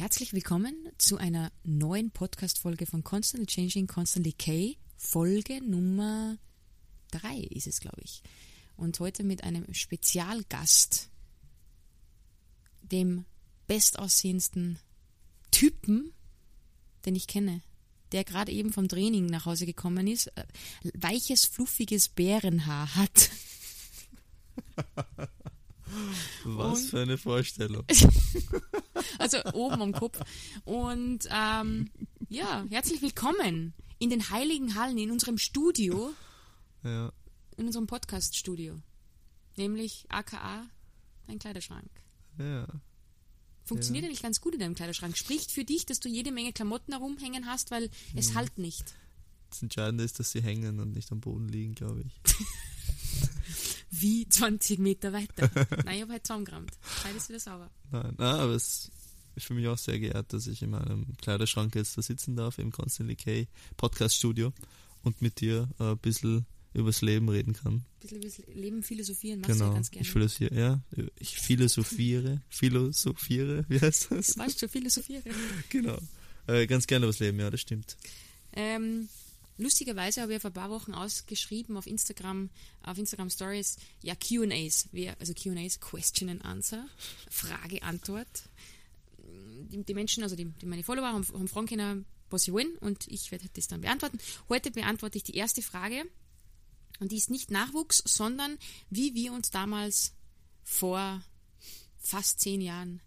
Herzlich 0.00 0.32
willkommen 0.32 0.74
zu 0.96 1.18
einer 1.18 1.52
neuen 1.62 2.10
Podcast-Folge 2.10 2.86
von 2.86 3.04
Constantly 3.04 3.44
Changing, 3.44 3.86
Constantly 3.86 4.32
K. 4.32 4.78
Folge 4.96 5.60
Nummer 5.62 6.38
3 7.10 7.36
ist 7.50 7.66
es, 7.66 7.80
glaube 7.80 8.00
ich. 8.02 8.22
Und 8.78 8.98
heute 8.98 9.24
mit 9.24 9.44
einem 9.44 9.74
Spezialgast, 9.74 11.10
dem 12.80 13.26
bestaussehendsten 13.66 14.78
Typen, 15.50 16.14
den 17.04 17.14
ich 17.14 17.26
kenne, 17.26 17.60
der 18.12 18.24
gerade 18.24 18.52
eben 18.52 18.72
vom 18.72 18.88
Training 18.88 19.26
nach 19.26 19.44
Hause 19.44 19.66
gekommen 19.66 20.06
ist, 20.06 20.28
äh, 20.28 20.46
weiches, 20.94 21.44
fluffiges 21.44 22.08
Bärenhaar 22.08 22.96
hat. 22.96 23.28
Was 26.44 26.80
Und- 26.80 26.88
für 26.88 27.02
eine 27.02 27.18
Vorstellung. 27.18 27.84
Also 29.18 29.38
oben 29.52 29.82
am 29.82 29.92
Kopf. 29.92 30.20
Und 30.64 31.28
ähm, 31.30 31.90
ja, 32.28 32.64
herzlich 32.70 33.02
willkommen 33.02 33.74
in 33.98 34.10
den 34.10 34.30
heiligen 34.30 34.74
Hallen, 34.74 34.98
in 34.98 35.10
unserem 35.10 35.38
Studio, 35.38 36.12
Ja, 36.82 37.12
in 37.56 37.66
unserem 37.66 37.86
Podcast-Studio. 37.86 38.80
Nämlich 39.56 40.06
aka 40.08 40.66
dein 41.26 41.38
Kleiderschrank. 41.38 41.90
ja. 42.38 42.66
Funktioniert 43.64 44.02
Ja. 44.02 44.08
eigentlich 44.08 44.22
ganz 44.22 44.40
gut 44.40 44.54
in 44.54 44.60
deinem 44.60 44.74
Kleiderschrank. 44.74 45.16
Spricht 45.16 45.52
für 45.52 45.64
dich, 45.64 45.86
dass 45.86 46.00
du 46.00 46.08
jede 46.08 46.32
Menge 46.32 46.52
Klamotten 46.52 46.90
herumhängen 46.92 47.46
hast, 47.46 47.70
weil 47.70 47.88
es 48.16 48.34
halt 48.34 48.58
nicht. 48.58 48.94
Das 49.50 49.62
Entscheidende 49.62 50.02
ist, 50.02 50.18
dass 50.18 50.32
sie 50.32 50.42
hängen 50.42 50.80
und 50.80 50.92
nicht 50.92 51.12
am 51.12 51.20
Boden 51.20 51.48
liegen, 51.48 51.74
glaube 51.76 52.02
ich. 52.02 52.20
Wie 53.90 54.28
20 54.28 54.78
Meter 54.80 55.12
weiter. 55.12 55.50
Nein, 55.84 55.96
ich 55.96 56.02
habe 56.02 56.12
halt 56.12 56.26
zusammengerammt. 56.26 56.72
Kleid 57.00 57.14
ist 57.16 57.28
wieder 57.28 57.38
sauber. 57.40 57.70
Nein, 57.92 58.14
nein, 58.18 58.40
aber 58.40 58.52
es 58.54 58.90
ist 59.40 59.46
für 59.46 59.54
mich 59.54 59.66
auch 59.68 59.78
sehr 59.78 59.98
geehrt, 59.98 60.32
dass 60.32 60.46
ich 60.46 60.62
in 60.62 60.70
meinem 60.70 61.06
Kleiderschrank 61.20 61.74
jetzt 61.74 61.96
da 61.96 62.02
sitzen 62.02 62.36
darf, 62.36 62.58
im 62.58 62.70
Constantly 62.70 63.16
K 63.16 63.46
Podcast 63.76 64.16
Studio 64.16 64.52
und 65.02 65.22
mit 65.22 65.40
dir 65.40 65.68
äh, 65.78 65.92
ein 65.92 65.98
bisschen 65.98 66.46
übers 66.72 67.02
Leben 67.02 67.28
reden 67.28 67.54
kann. 67.54 67.74
Ein 67.74 67.84
bisschen 68.00 68.22
übers 68.22 68.42
Leben 68.54 68.82
philosophieren 68.82 69.40
machst 69.40 69.54
du 69.54 69.54
ja 69.54 69.64
genau. 69.64 69.74
ganz 69.74 69.90
gerne. 69.90 70.06
Ich 70.06 70.12
philosophiere, 70.12 70.54
ja, 70.54 70.80
ich 71.18 71.38
philosophiere, 71.38 72.42
philosophiere, 72.48 73.64
wie 73.68 73.80
heißt 73.80 74.10
das? 74.10 74.38
Weißt 74.38 74.62
du, 74.62 74.68
philosophieren. 74.68 75.22
genau. 75.68 75.98
Äh, 76.46 76.66
ganz 76.66 76.86
gerne 76.86 77.06
übers 77.06 77.18
Leben, 77.18 77.40
ja, 77.40 77.50
das 77.50 77.60
stimmt. 77.60 77.96
Ähm, 78.52 79.08
lustigerweise 79.58 80.22
habe 80.22 80.34
ich 80.34 80.40
vor 80.40 80.50
ein 80.50 80.54
paar 80.54 80.70
Wochen 80.70 80.92
ausgeschrieben 80.92 81.76
auf 81.76 81.86
Instagram, 81.86 82.50
auf 82.82 82.98
Instagram 82.98 83.30
Stories, 83.30 83.76
ja, 84.02 84.14
QAs, 84.14 84.88
also 85.18 85.34
QAs, 85.34 85.80
Question 85.80 86.28
and 86.28 86.44
Answer, 86.44 86.86
Frage, 87.30 87.82
Antwort. 87.82 88.44
Die, 89.70 89.84
die 89.84 89.94
Menschen, 89.94 90.22
also 90.22 90.36
die, 90.36 90.46
die 90.46 90.66
meine 90.66 90.82
Follower 90.82 91.06
haben, 91.06 91.26
haben 91.26 91.48
fragen 91.48 91.66
können, 91.66 92.06
was 92.30 92.42
sie 92.42 92.52
wollen 92.52 92.76
und 92.78 93.06
ich 93.08 93.30
werde 93.30 93.48
das 93.52 93.68
dann 93.68 93.80
beantworten. 93.80 94.18
Heute 94.48 94.70
beantworte 94.70 95.18
ich 95.18 95.24
die 95.24 95.34
erste 95.34 95.62
Frage 95.62 96.04
und 97.00 97.12
die 97.12 97.16
ist 97.16 97.30
nicht 97.30 97.50
Nachwuchs, 97.50 98.02
sondern 98.06 98.58
wie 98.90 99.14
wir 99.14 99.32
uns 99.32 99.50
damals 99.50 100.14
vor 100.62 101.22
fast 101.98 102.40
zehn 102.40 102.60
Jahren, 102.60 103.00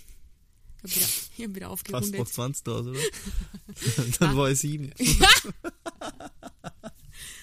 ich 0.84 0.92
habe 0.92 1.02
wieder, 1.02 1.06
ich 1.36 1.44
hab 1.44 1.54
wieder 1.54 1.68
Fast 1.68 1.72
aufgerundet. 1.72 2.20
noch 2.20 2.28
20 2.28 2.64
da, 2.64 2.78
oder? 2.78 2.92
Dann 4.20 4.36
war 4.36 4.50
ich 4.50 4.58
sieben. 4.60 4.92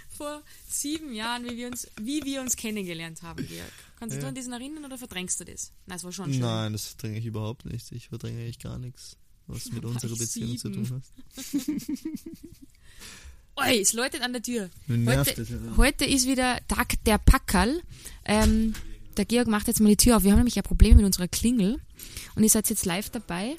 vor 0.10 0.42
sieben 0.68 1.14
Jahren, 1.14 1.46
wie 1.46 1.58
wir 1.58 1.68
uns, 1.68 1.88
wie 2.00 2.24
wir 2.24 2.42
uns 2.42 2.56
kennengelernt 2.56 3.22
haben, 3.22 3.46
Georg. 3.46 3.74
Kannst 3.98 4.14
du 4.14 4.18
Ja. 4.18 4.22
dich 4.22 4.28
an 4.30 4.36
diesen 4.36 4.54
erinnern 4.54 4.86
oder 4.86 4.98
verdrängst 4.98 5.40
du 5.40 5.46
das? 5.46 5.72
Nein, 5.86 5.98
es 5.98 6.04
war 6.04 6.12
schon 6.12 6.32
schön. 6.32 6.42
Nein, 6.42 6.74
das 6.74 6.88
verdränge 6.88 7.20
ich 7.20 7.26
überhaupt 7.26 7.66
nicht. 7.66 7.92
Ich 7.94 8.10
verdränge 8.10 8.42
eigentlich 8.42 8.60
gar 8.60 8.78
nichts, 8.78 9.18
was 9.48 9.72
mit 9.72 9.86
unserer 9.86 10.16
Beziehung 10.16 10.58
zu 10.58 10.68
sieben? 10.70 10.86
tun 10.88 11.02
hat. 11.02 11.04
Oi, 13.68 13.80
es 13.80 13.94
läutet 13.94 14.22
an 14.22 14.34
der 14.34 14.42
Tür. 14.44 14.70
Heute, 14.90 15.34
das 15.34 15.78
heute 15.78 16.04
ist 16.06 16.28
wieder 16.28 16.60
Tag 16.68 17.02
der 17.06 17.18
Packerl. 17.18 17.82
Ähm, 18.26 18.74
der 19.16 19.24
Georg 19.24 19.48
macht 19.48 19.68
jetzt 19.68 19.80
mal 19.80 19.88
die 19.88 19.96
Tür 19.96 20.18
auf. 20.18 20.24
Wir 20.24 20.32
haben 20.32 20.40
nämlich 20.40 20.58
ein 20.58 20.64
Problem 20.64 20.98
mit 20.98 21.06
unserer 21.06 21.30
Klingel. 21.30 21.80
Und 22.36 22.44
ihr 22.44 22.50
seid 22.50 22.70
jetzt 22.70 22.84
live 22.86 23.10
dabei. 23.12 23.56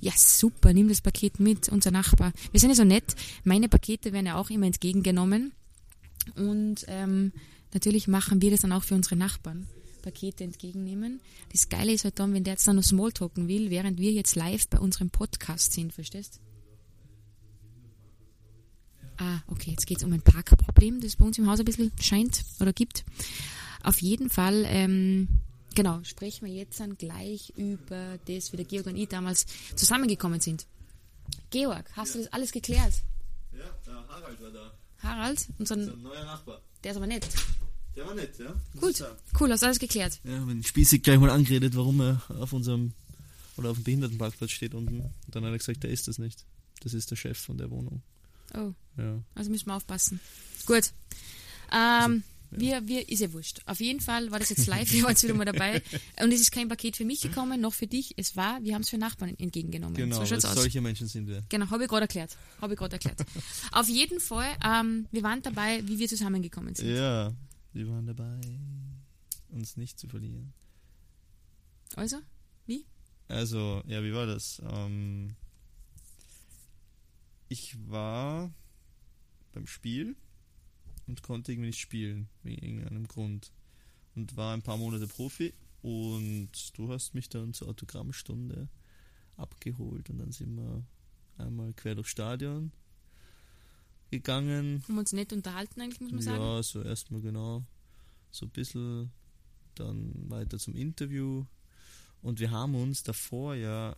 Ja, 0.00 0.12
super, 0.14 0.74
nimm 0.74 0.88
das 0.88 1.00
Paket 1.00 1.40
mit, 1.40 1.70
unser 1.70 1.90
Nachbar. 1.90 2.32
Wir 2.52 2.60
sind 2.60 2.68
ja 2.70 2.76
so 2.76 2.84
nett. 2.84 3.16
Meine 3.44 3.68
Pakete 3.70 4.12
werden 4.12 4.26
ja 4.26 4.36
auch 4.36 4.50
immer 4.50 4.66
entgegengenommen. 4.66 5.52
Und 6.34 6.84
ähm, 6.88 7.32
natürlich 7.72 8.08
machen 8.08 8.42
wir 8.42 8.50
das 8.50 8.60
dann 8.60 8.72
auch 8.72 8.84
für 8.84 8.94
unsere 8.94 9.16
Nachbarn. 9.16 9.66
Pakete 10.02 10.44
entgegennehmen. 10.44 11.20
Das 11.50 11.68
Geile 11.68 11.92
ist 11.92 12.04
halt 12.04 12.20
dann, 12.20 12.32
wenn 12.32 12.44
der 12.44 12.54
jetzt 12.54 12.68
dann 12.68 12.76
noch 12.76 12.84
Smalltalken 12.84 13.48
will, 13.48 13.70
während 13.70 13.98
wir 13.98 14.12
jetzt 14.12 14.36
live 14.36 14.68
bei 14.68 14.78
unserem 14.78 15.10
Podcast 15.10 15.72
sind, 15.72 15.92
verstehst? 15.92 16.40
Ah, 19.18 19.40
okay, 19.48 19.70
jetzt 19.72 19.86
geht 19.86 19.98
es 19.98 20.04
um 20.04 20.12
ein 20.12 20.22
Parkproblem, 20.22 21.00
das 21.00 21.16
bei 21.16 21.24
uns 21.24 21.38
im 21.38 21.48
Haus 21.50 21.58
ein 21.58 21.64
bisschen 21.64 21.90
scheint 22.00 22.44
oder 22.60 22.72
gibt. 22.72 23.04
Auf 23.82 24.00
jeden 24.00 24.30
Fall, 24.30 24.64
ähm, 24.68 25.28
genau, 25.74 26.00
sprechen 26.04 26.46
wir 26.46 26.52
jetzt 26.52 26.78
dann 26.78 26.96
gleich 26.96 27.52
über 27.56 28.18
das, 28.26 28.52
wie 28.52 28.58
der 28.58 28.66
Georg 28.66 28.86
und 28.86 28.96
ich 28.96 29.08
damals 29.08 29.46
zusammengekommen 29.74 30.40
sind. 30.40 30.66
Georg, 31.50 31.90
hast 31.94 32.14
du 32.14 32.18
das 32.18 32.32
alles 32.32 32.52
geklärt? 32.52 32.92
Ja, 33.52 33.74
der 33.86 34.08
Harald 34.08 34.40
war 34.40 34.50
da. 34.50 34.72
Harald, 35.06 35.46
unser, 35.58 35.76
neuer 35.76 36.24
Nachbar. 36.24 36.60
der 36.84 36.90
ist 36.92 36.96
aber 36.96 37.06
nett. 37.06 37.26
Der 37.94 38.06
war 38.06 38.14
nett, 38.14 38.38
ja? 38.38 38.54
Gut, 38.80 39.02
cool, 39.40 39.50
hast 39.50 39.62
du 39.62 39.66
alles 39.66 39.78
geklärt. 39.78 40.20
Ja, 40.24 40.46
wenn 40.46 40.62
Spießig 40.62 41.02
gleich 41.02 41.18
mal 41.18 41.30
angeredet, 41.30 41.74
warum 41.76 42.00
er 42.00 42.20
auf 42.28 42.52
unserem 42.52 42.92
oder 43.56 43.70
auf 43.70 43.78
dem 43.78 43.84
Behindertenparkplatz 43.84 44.50
steht 44.50 44.74
unten. 44.74 45.00
Und 45.00 45.12
dann 45.30 45.44
hat 45.44 45.52
er 45.52 45.58
gesagt, 45.58 45.82
der 45.82 45.90
ist 45.90 46.06
das 46.08 46.18
nicht. 46.18 46.44
Das 46.80 46.92
ist 46.92 47.10
der 47.10 47.16
Chef 47.16 47.38
von 47.38 47.56
der 47.56 47.70
Wohnung. 47.70 48.02
Oh, 48.54 48.72
Ja. 48.98 49.18
also 49.34 49.50
müssen 49.50 49.66
wir 49.66 49.76
aufpassen. 49.76 50.20
Gut. 50.66 50.92
Ähm, 51.72 52.22
wir, 52.50 52.86
wir, 52.86 53.08
ist 53.08 53.20
ja 53.20 53.32
wurscht. 53.32 53.60
Auf 53.66 53.80
jeden 53.80 54.00
Fall 54.00 54.30
war 54.30 54.38
das 54.38 54.50
jetzt 54.50 54.66
live, 54.66 54.92
wir 54.92 55.02
waren 55.02 55.10
jetzt 55.10 55.22
wieder 55.22 55.34
mal 55.34 55.44
dabei. 55.44 55.82
Und 56.22 56.32
es 56.32 56.40
ist 56.40 56.52
kein 56.52 56.68
Paket 56.68 56.96
für 56.96 57.04
mich 57.04 57.20
gekommen, 57.20 57.60
noch 57.60 57.74
für 57.74 57.86
dich. 57.86 58.14
Es 58.16 58.36
war, 58.36 58.62
wir 58.62 58.74
haben 58.74 58.82
es 58.82 58.90
für 58.90 58.98
Nachbarn 58.98 59.34
entgegengenommen. 59.38 59.96
Genau, 59.96 60.24
so 60.24 60.38
solche 60.38 60.80
Menschen 60.80 61.08
sind 61.08 61.26
wir. 61.26 61.44
Genau, 61.48 61.70
habe 61.70 61.84
ich 61.84 61.88
gerade 61.88 62.02
erklärt. 62.02 62.36
Habe 62.60 62.74
ich 62.74 62.78
gerade 62.78 62.94
erklärt. 62.94 63.24
Auf 63.72 63.88
jeden 63.88 64.20
Fall, 64.20 64.56
ähm, 64.64 65.06
wir 65.10 65.22
waren 65.22 65.42
dabei, 65.42 65.86
wie 65.86 65.98
wir 65.98 66.08
zusammengekommen 66.08 66.74
sind. 66.74 66.88
Ja, 66.88 67.32
wir 67.72 67.88
waren 67.88 68.06
dabei, 68.06 68.40
uns 69.50 69.76
nicht 69.76 69.98
zu 69.98 70.08
verlieren. 70.08 70.52
Also, 71.94 72.18
Also, 73.28 73.82
ja, 73.86 74.02
wie 74.02 74.12
war 74.12 74.26
das? 74.26 74.62
Ähm, 74.70 75.34
ich 77.48 77.76
war 77.88 78.52
beim 79.52 79.66
Spiel 79.66 80.16
und 81.06 81.22
konnte 81.22 81.52
irgendwie 81.52 81.68
nicht 81.68 81.80
spielen, 81.80 82.28
wegen 82.42 82.62
irgendeinem 82.62 83.06
Grund. 83.06 83.52
Und 84.14 84.36
war 84.36 84.54
ein 84.54 84.62
paar 84.62 84.78
Monate 84.78 85.06
Profi 85.06 85.52
und 85.82 86.50
du 86.74 86.90
hast 86.90 87.14
mich 87.14 87.28
dann 87.28 87.52
zur 87.52 87.68
Autogrammstunde 87.68 88.68
abgeholt 89.36 90.08
und 90.10 90.18
dann 90.18 90.32
sind 90.32 90.56
wir 90.56 90.82
einmal 91.36 91.72
quer 91.74 91.94
durchs 91.94 92.10
Stadion 92.10 92.72
gegangen. 94.10 94.82
haben 94.84 94.94
wir 94.94 95.00
uns 95.00 95.12
nett 95.12 95.32
unterhalten 95.32 95.80
eigentlich, 95.80 96.00
muss 96.00 96.12
man 96.12 96.22
sagen. 96.22 96.42
Ja, 96.42 96.62
so 96.62 96.82
erstmal 96.82 97.20
genau. 97.20 97.64
So 98.30 98.46
ein 98.46 98.50
bisschen, 98.50 99.10
dann 99.74 100.30
weiter 100.30 100.58
zum 100.58 100.74
Interview. 100.74 101.44
Und 102.22 102.40
wir 102.40 102.50
haben 102.50 102.74
uns 102.74 103.02
davor 103.02 103.54
ja 103.54 103.96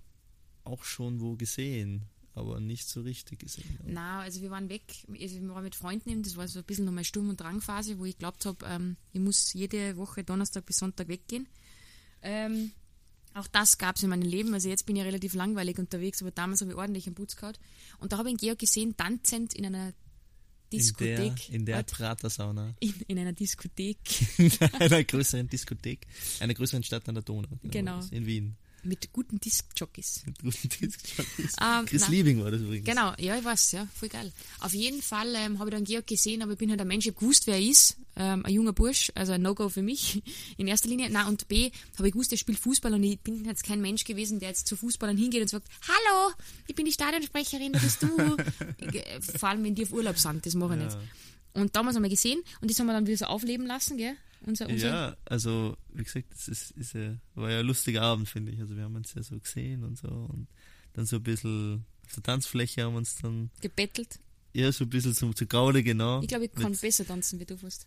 auch 0.64 0.84
schon 0.84 1.20
wo 1.20 1.36
gesehen, 1.36 2.02
aber 2.38 2.60
nicht 2.60 2.88
so 2.88 3.03
richtig 3.03 3.41
gesehen. 3.41 3.78
Na, 3.84 4.21
also 4.21 4.41
wir 4.41 4.50
waren 4.50 4.69
weg, 4.69 4.82
also 5.09 5.41
wir 5.41 5.49
waren 5.49 5.65
mit 5.65 5.75
Freunden 5.75 6.10
eben, 6.10 6.22
das 6.22 6.37
war 6.37 6.49
so 6.49 6.60
ein 6.60 6.65
bisschen 6.65 6.84
nochmal 6.84 7.04
Sturm- 7.04 7.28
und 7.28 7.41
Drangphase, 7.41 7.99
wo 7.99 8.04
ich 8.04 8.19
glaubt 8.19 8.47
habe, 8.47 8.65
ähm, 8.66 8.97
ich 9.12 9.21
muss 9.21 9.53
jede 9.53 9.97
Woche 9.97 10.25
Donnerstag 10.25 10.66
bis 10.66 10.78
Sonntag 10.78 11.09
weggehen. 11.09 11.47
Ähm, 12.23 12.73
auch 13.35 13.46
das 13.46 13.79
gab 13.79 13.96
es 13.96 14.02
in 14.02 14.11
meinem 14.11 14.23
Leben, 14.23 14.55
also 14.55 14.69
jetzt 14.69 14.87
bin 14.87 14.96
ich 14.96 15.02
relativ 15.02 15.35
langweilig 15.35 15.79
unterwegs, 15.79 16.23
aber 16.23 16.31
damals 16.31 16.61
habe 16.61 16.73
ich 16.73 16.76
ordentlich 16.76 17.06
einen 17.06 17.14
Putz 17.14 17.37
gehabt. 17.37 17.61
Und 17.99 18.12
da 18.12 18.19
habe 18.19 18.29
ich 18.29 18.35
ihn 18.35 18.38
Georg 18.38 18.58
gesehen, 18.58 18.96
tanzend 18.96 19.55
in 19.55 19.67
einer 19.67 19.93
Diskothek. 20.73 21.50
In 21.50 21.64
der, 21.64 21.81
in 21.81 21.87
Pratersauna. 21.87 22.75
in, 22.81 22.94
in 23.06 23.19
einer 23.19 23.32
Diskothek 23.32 23.99
In 24.38 24.50
einer 24.81 25.05
größeren 25.05 25.49
Diskothek. 25.49 26.06
Einer 26.40 26.55
größeren 26.55 26.82
Stadt 26.82 27.08
an 27.08 27.14
der 27.14 27.25
Donau. 27.25 27.49
Genau. 27.62 27.96
das, 27.96 28.11
In 28.11 28.26
Wien. 28.26 28.56
Mit 28.84 29.12
guten 29.12 29.38
Diskjockeys. 29.40 30.22
Mit 30.26 30.38
guten 30.38 30.69
Diskjockeys. 30.80 31.56
Ähm, 31.60 31.86
Chris 31.86 32.02
na. 32.02 32.08
Liebing 32.08 32.42
war 32.42 32.50
das 32.50 32.60
übrigens. 32.60 32.86
Genau, 32.86 33.12
ja, 33.19 33.36
ich 33.38 33.44
weiß, 33.44 33.72
ja, 33.72 33.86
voll 33.94 34.08
geil. 34.08 34.32
Auf 34.60 34.75
jeden 34.75 35.02
Fall 35.02 35.34
ähm, 35.34 35.58
habe 35.58 35.70
ich 35.70 35.75
dann 35.75 35.84
Georg 35.84 36.06
gesehen, 36.06 36.42
aber 36.42 36.52
ich 36.52 36.58
bin 36.58 36.70
halt 36.70 36.80
ein 36.80 36.88
Mensch, 36.88 37.06
ich 37.06 37.12
hab 37.12 37.19
gewusst, 37.20 37.46
wer 37.46 37.54
er 37.54 37.62
ist. 37.62 37.96
Ähm, 38.16 38.44
ein 38.44 38.52
junger 38.52 38.72
Bursch, 38.72 39.12
also 39.14 39.32
ein 39.32 39.42
No-Go 39.42 39.69
für 39.69 39.82
mich 39.82 40.22
in 40.56 40.66
erster 40.66 40.88
Linie. 40.88 41.08
Na 41.10 41.28
und 41.28 41.46
B, 41.48 41.70
habe 41.96 42.08
ich 42.08 42.12
gewusst, 42.12 42.32
er 42.32 42.38
spielt 42.38 42.58
Fußball 42.58 42.92
und 42.94 43.02
ich 43.04 43.20
bin 43.20 43.44
jetzt 43.44 43.62
kein 43.62 43.80
Mensch 43.80 44.04
gewesen, 44.04 44.40
der 44.40 44.48
jetzt 44.48 44.66
zu 44.66 44.76
Fußballern 44.76 45.16
hingeht 45.16 45.42
und 45.42 45.48
sagt, 45.48 45.69
hallo, 45.86 46.32
ich 46.66 46.75
bin 46.75 46.84
die 46.84 46.92
Stadionsprecherin, 46.92 47.72
da 47.72 47.78
bist 47.78 48.02
du. 48.02 48.08
Ich, 48.80 49.38
Vor 49.38 49.48
allem, 49.50 49.62
wenn 49.64 49.75
die 49.75 49.84
auf 49.84 49.92
Urlaub 49.92 50.19
sind, 50.19 50.44
das 50.46 50.54
mache 50.54 50.75
ich 50.75 50.80
Ja. 50.80 50.86
nicht. 50.86 50.98
Und 51.54 51.75
damals 51.76 51.96
haben 51.96 52.02
wir 52.02 52.10
gesehen 52.10 52.40
und 52.60 52.70
das 52.70 52.78
haben 52.78 52.86
wir 52.86 52.92
dann 52.92 53.06
wieder 53.06 53.16
so 53.19 53.25
aufleben 53.26 53.66
lassen, 53.66 53.96
gell? 53.96 54.16
Unser, 54.49 54.67
unser 54.69 54.89
Ja, 54.89 55.17
also 55.27 55.77
wie 55.93 56.03
gesagt, 56.05 56.33
es 56.33 56.49
ist, 56.49 56.71
ist 56.73 56.95
ja, 56.95 57.15
war 57.35 57.50
ja 57.50 57.61
ein 57.61 57.67
lustiger 57.67 58.00
Abend, 58.03 58.29
finde 58.29 58.50
ich. 58.53 58.61
Also 58.61 58.75
wir 58.77 58.85
haben 58.85 58.97
uns 58.97 59.12
ja 59.12 59.23
so 59.23 59.39
gesehen 59.39 59.85
und 59.85 59.97
so 59.99 60.09
und 60.09 60.49
dann 60.95 61.05
so 61.05 61.17
ein 61.17 61.23
bisschen 61.23 61.85
auf 62.06 62.15
der 62.15 62.23
Tanzfläche 62.23 62.83
haben 62.83 62.95
wir 62.95 62.99
uns 62.99 63.17
dann 63.17 63.50
gebettelt. 63.61 64.19
eher 64.55 64.73
so 64.73 64.85
ein 64.85 64.91
bisschen 64.91 65.15
zum 65.15 65.37
zu 65.37 65.47
Gaude, 65.47 65.83
genau. 65.83 66.23
Ich 66.23 66.29
glaube, 66.29 66.47
ich 66.47 66.53
kann 66.53 66.71
Mit- 66.73 66.81
besser 66.81 67.06
tanzen 67.06 67.39
wie 67.39 67.45
du 67.45 67.59
fast. 67.59 67.87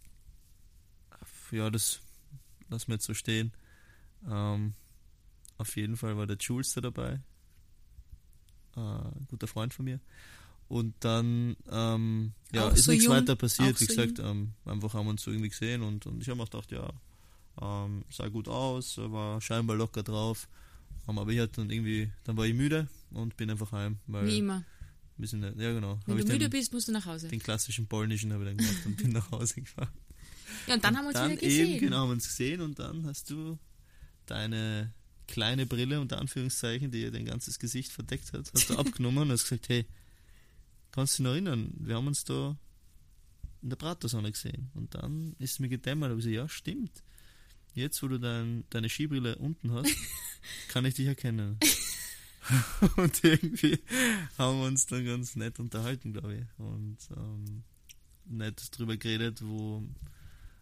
Ja, 1.51 1.69
das 1.71 1.99
lassen 2.69 2.87
wir 2.89 2.95
jetzt 2.95 3.05
so 3.05 3.13
stehen. 3.15 3.51
Ähm, 4.29 4.73
auf 5.57 5.75
jeden 5.75 5.97
Fall 5.97 6.15
war 6.15 6.27
der 6.27 6.37
Jules 6.37 6.73
da 6.73 6.81
dabei. 6.81 7.19
Äh, 8.75 8.79
ein 8.79 9.27
guter 9.29 9.47
Freund 9.47 9.73
von 9.73 9.85
mir. 9.85 9.99
Und 10.71 10.95
dann 11.01 11.57
ähm, 11.69 12.31
ja, 12.53 12.69
Auch 12.69 12.73
ist 12.73 12.85
so 12.85 12.91
nichts 12.91 13.03
jung, 13.03 13.13
weiter 13.13 13.35
passiert. 13.35 13.77
Wie 13.81 13.83
so 13.83 13.93
gesagt, 13.93 14.19
ähm, 14.19 14.53
einfach 14.63 14.93
haben 14.93 15.05
wir 15.05 15.09
uns 15.09 15.21
so 15.21 15.29
irgendwie 15.29 15.49
gesehen 15.49 15.81
und, 15.81 16.05
und 16.05 16.21
ich 16.21 16.29
habe 16.29 16.37
mir 16.37 16.45
gedacht, 16.45 16.71
ja, 16.71 16.89
ähm, 17.61 18.05
sah 18.09 18.29
gut 18.29 18.47
aus, 18.47 18.97
war 18.97 19.41
scheinbar 19.41 19.75
locker 19.75 20.01
drauf. 20.01 20.47
Ähm, 21.09 21.19
aber 21.19 21.29
ich 21.31 21.41
hatte 21.41 21.59
dann 21.59 21.71
irgendwie, 21.71 22.09
dann 22.23 22.37
war 22.37 22.45
ich 22.45 22.53
müde 22.53 22.87
und 23.09 23.35
bin 23.35 23.49
einfach 23.49 23.73
heim. 23.73 23.97
Weil 24.07 24.27
Wie 24.27 24.37
immer. 24.37 24.63
bisschen, 25.17 25.41
ja 25.43 25.73
genau. 25.73 25.99
Wenn 26.05 26.15
du 26.19 26.23
müde 26.23 26.39
den, 26.39 26.49
bist, 26.49 26.71
musst 26.71 26.87
du 26.87 26.93
nach 26.93 27.05
Hause. 27.05 27.27
den 27.27 27.39
klassischen 27.39 27.87
polnischen 27.87 28.31
habe 28.31 28.45
ich 28.45 28.49
dann 28.51 28.57
gemacht 28.57 28.85
und 28.85 28.95
bin 28.95 29.09
nach 29.11 29.29
Hause 29.29 29.55
gefahren. 29.55 29.91
Ja, 30.67 30.75
und 30.75 30.83
dann 30.85 30.95
haben 30.95 31.03
wir 31.03 31.09
uns 31.09 31.17
dann 31.17 31.31
wieder 31.31 31.41
gesehen. 31.41 31.67
Eben, 31.67 31.79
genau, 31.81 31.97
haben 31.97 32.09
wir 32.09 32.13
uns 32.13 32.27
gesehen 32.29 32.61
und 32.61 32.79
dann 32.79 33.05
hast 33.07 33.29
du 33.29 33.59
deine 34.25 34.93
kleine 35.27 35.65
Brille, 35.65 35.99
unter 35.99 36.17
Anführungszeichen, 36.19 36.91
die 36.91 37.01
ja 37.01 37.11
dein 37.11 37.25
ganzes 37.25 37.59
Gesicht 37.59 37.91
verdeckt 37.91 38.31
hat, 38.31 38.49
hast 38.53 38.69
du 38.69 38.75
abgenommen 38.77 39.23
und 39.23 39.31
hast 39.31 39.43
gesagt, 39.49 39.67
hey, 39.67 39.85
kannst 40.91 41.17
du 41.17 41.23
dich 41.23 41.25
noch 41.25 41.31
erinnern, 41.33 41.73
wir 41.77 41.95
haben 41.95 42.07
uns 42.07 42.23
da 42.23 42.57
in 43.61 43.69
der 43.69 43.77
Pratersonne 43.77 44.31
gesehen. 44.31 44.71
Und 44.73 44.95
dann 44.95 45.35
ist 45.39 45.59
mir 45.59 45.69
gedämmert, 45.69 46.11
aber 46.11 46.19
ich 46.19 46.25
so, 46.25 46.29
ja, 46.29 46.47
stimmt. 46.49 47.03
Jetzt, 47.73 48.01
wo 48.03 48.07
du 48.07 48.19
dein, 48.19 48.65
deine 48.69 48.89
Skibrille 48.89 49.37
unten 49.37 49.71
hast, 49.71 49.95
kann 50.67 50.85
ich 50.85 50.95
dich 50.95 51.07
erkennen. 51.07 51.57
und 52.97 53.23
irgendwie 53.23 53.79
haben 54.37 54.59
wir 54.59 54.67
uns 54.67 54.87
dann 54.87 55.05
ganz 55.05 55.35
nett 55.35 55.59
unterhalten, 55.59 56.13
glaube 56.13 56.35
ich. 56.35 56.59
Und 56.59 56.97
ähm, 57.15 57.63
nett 58.25 58.61
drüber 58.77 58.97
geredet, 58.97 59.41
wo 59.43 59.83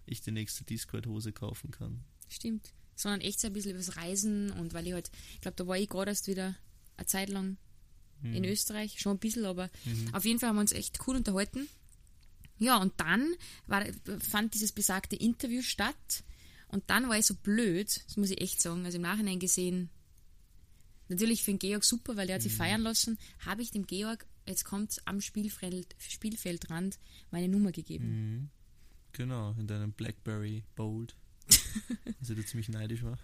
ich 0.05 0.21
die 0.21 0.31
nächste 0.31 0.63
Discord-Hose 0.63 1.31
kaufen 1.31 1.71
kann. 1.71 2.03
Stimmt. 2.27 2.73
Sondern 2.95 3.21
echt 3.21 3.39
so 3.39 3.47
ein 3.47 3.53
bisschen 3.53 3.71
übers 3.71 3.95
Reisen 3.95 4.51
und 4.51 4.73
weil 4.73 4.85
ich 4.85 4.93
halt, 4.93 5.09
ich 5.33 5.41
glaube, 5.41 5.55
da 5.55 5.65
war 5.65 5.77
ich 5.77 5.87
gerade 5.87 6.11
erst 6.11 6.27
wieder 6.27 6.55
eine 6.97 7.07
Zeit 7.07 7.29
lang 7.29 7.57
Mhm. 8.21 8.33
in 8.33 8.45
Österreich, 8.45 9.00
schon 9.00 9.16
ein 9.16 9.19
bisschen, 9.19 9.45
aber 9.45 9.69
Mhm. 9.86 10.13
auf 10.13 10.25
jeden 10.25 10.39
Fall 10.39 10.50
haben 10.50 10.57
wir 10.57 10.62
uns 10.62 10.71
echt 10.71 11.00
cool 11.07 11.16
unterhalten. 11.18 11.68
Ja, 12.57 12.77
und 12.77 12.94
dann 12.98 13.33
war, 13.68 13.86
fand 14.19 14.54
dieses 14.54 14.71
besagte 14.74 15.16
Interview 15.16 15.62
statt 15.62 16.24
und 16.68 16.83
dann 16.89 17.07
war 17.07 17.18
ich 17.18 17.25
so 17.25 17.33
blöd, 17.36 18.01
das 18.06 18.18
muss 18.18 18.30
ich 18.31 18.42
echt 18.42 18.62
sagen, 18.62 18.83
also 18.86 18.98
im 18.98 19.01
Nachhinein 19.04 19.39
gesehen, 19.39 19.89
natürlich 21.07 21.44
für 21.44 21.51
den 21.51 21.60
Georg 21.60 21.83
super, 21.83 22.18
weil 22.18 22.27
der 22.27 22.36
hat 22.36 22.42
sich 22.44 22.54
feiern 22.54 22.81
lassen, 22.81 23.18
habe 23.39 23.62
ich 23.62 23.71
dem 23.71 23.88
Georg, 23.88 24.25
jetzt 24.48 24.65
kommt 24.65 25.01
am 25.06 25.22
Spielfeld, 25.22 25.95
Spielfeldrand, 25.98 27.00
meine 27.31 27.48
Nummer 27.48 27.72
gegeben. 27.72 28.07
Mhm. 28.42 28.50
Genau, 29.13 29.56
in 29.57 29.65
deinem 29.68 29.92
Blackberry 29.94 30.63
Bold. 30.75 31.15
also 32.19 32.36
der 32.36 32.45
ziemlich 32.45 32.69
neidisch 32.69 33.04
war. 33.04 33.18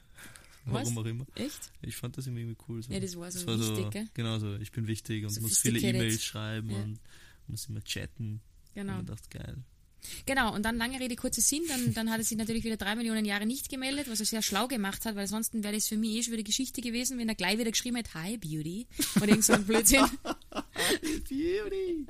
Warum 0.66 0.98
auch 0.98 1.06
immer. 1.06 1.26
Echt? 1.36 1.72
Ich 1.82 1.96
fand 1.96 2.18
das 2.18 2.28
irgendwie 2.28 2.56
cool. 2.68 2.82
So. 2.82 2.92
Ja, 2.92 3.00
das 3.00 3.16
war 3.18 3.32
so 3.32 3.46
war 3.48 3.60
wichtig, 3.60 3.84
so, 3.86 3.90
gell? 3.92 4.08
Genau 4.14 4.40
so, 4.40 4.56
ich 4.56 4.72
bin 4.72 4.88
wichtig 4.88 5.26
und 5.26 5.42
muss 5.42 5.60
viele. 5.60 5.80
E-Mails 5.80 6.24
schreiben 6.24 6.70
Ja. 6.72 6.78
und 6.78 7.00
muss 7.48 7.68
immer 7.70 7.84
chatten. 7.84 8.42
Genau. 8.74 9.00
Und 9.00 9.10
dachte, 9.10 9.30
geil. 9.30 9.58
Genau, 10.28 10.54
und 10.54 10.64
dann 10.64 10.78
lange 10.78 11.00
Rede, 11.00 11.16
kurzer 11.16 11.42
Sinn, 11.42 11.64
dann, 11.68 11.94
dann 11.96 12.12
hat 12.12 12.20
er 12.20 12.24
sich 12.24 12.38
natürlich 12.38 12.64
wieder 12.64 12.78
drei 12.78 12.96
Millionen 12.96 13.26
Jahre 13.26 13.48
nicht 13.48 13.70
gemeldet, 13.70 14.08
was 14.08 14.20
er 14.20 14.28
sehr 14.28 14.42
schlau 14.44 14.68
gemacht 14.68 15.04
hat, 15.06 15.16
weil 15.16 15.26
sonst 15.28 15.56
wäre 15.56 15.74
das 15.74 15.88
für 15.88 15.98
mich 15.98 16.12
eh 16.18 16.22
schon 16.24 16.34
wieder 16.34 16.44
Geschichte 16.44 16.82
gewesen, 16.82 17.18
wenn 17.18 17.28
er 17.28 17.34
gleich 17.34 17.58
wieder 17.58 17.72
geschrieben 17.72 17.96
hätte, 17.98 18.14
Hi 18.14 18.38
Beauty, 18.38 18.86
oder 19.16 19.30
irgend 19.30 19.46
so 19.46 19.54
ein 19.54 19.66
Blödsinn, 19.66 20.06
Beauty! 21.30 22.06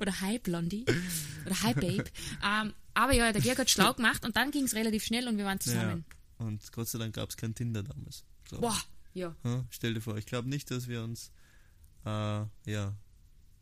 oder 0.00 0.20
Hi 0.20 0.38
Blondie, 0.38 0.84
oder 1.46 1.62
Hi 1.62 1.74
Babe. 1.74 2.04
Ähm, 2.44 2.74
aber 2.94 3.14
ja, 3.14 3.32
der 3.32 3.40
Georg 3.40 3.58
hat 3.58 3.70
schlau 3.70 3.94
gemacht 3.94 4.24
und 4.24 4.36
dann 4.36 4.50
ging 4.50 4.64
es 4.64 4.74
relativ 4.74 5.04
schnell 5.04 5.26
und 5.28 5.38
wir 5.38 5.44
waren 5.46 5.58
Ja. 5.64 5.98
Und 6.46 6.70
Gott 6.72 6.88
sei 6.88 6.98
Dank 6.98 7.14
gab 7.14 7.30
es 7.30 7.36
kein 7.36 7.54
Tinder 7.54 7.82
damals. 7.82 8.24
ich. 8.50 8.58
Boah, 8.58 8.76
ja, 9.14 9.34
Ja, 9.44 9.64
stell 9.70 9.94
dir 9.94 10.00
vor, 10.00 10.16
ich 10.16 10.26
glaube 10.26 10.48
nicht, 10.48 10.70
dass 10.70 10.88
wir 10.88 11.02
uns 11.02 11.30
äh, 12.04 12.44
ja, 12.66 12.96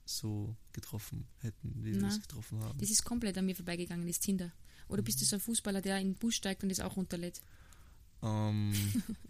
so 0.05 0.57
getroffen 0.73 1.27
hätten, 1.39 1.75
wie 1.85 1.95
wir 1.95 2.05
uns 2.05 2.21
getroffen 2.21 2.61
haben. 2.61 2.79
das 2.79 2.91
ist 2.91 3.05
komplett 3.05 3.37
an 3.39 3.47
mir 3.47 3.55
vorbeigegangen, 3.55 4.07
das 4.07 4.21
Tinder. 4.21 4.53
Oder 4.89 5.03
bist 5.03 5.21
du 5.21 5.25
so 5.25 5.37
ein 5.37 5.41
Fußballer, 5.41 5.81
der 5.81 5.99
in 6.01 6.09
den 6.09 6.15
Bus 6.17 6.35
steigt 6.35 6.63
und 6.63 6.69
das 6.69 6.81
auch 6.81 6.97
runterlädt? 6.97 7.41
Ähm, 8.23 8.73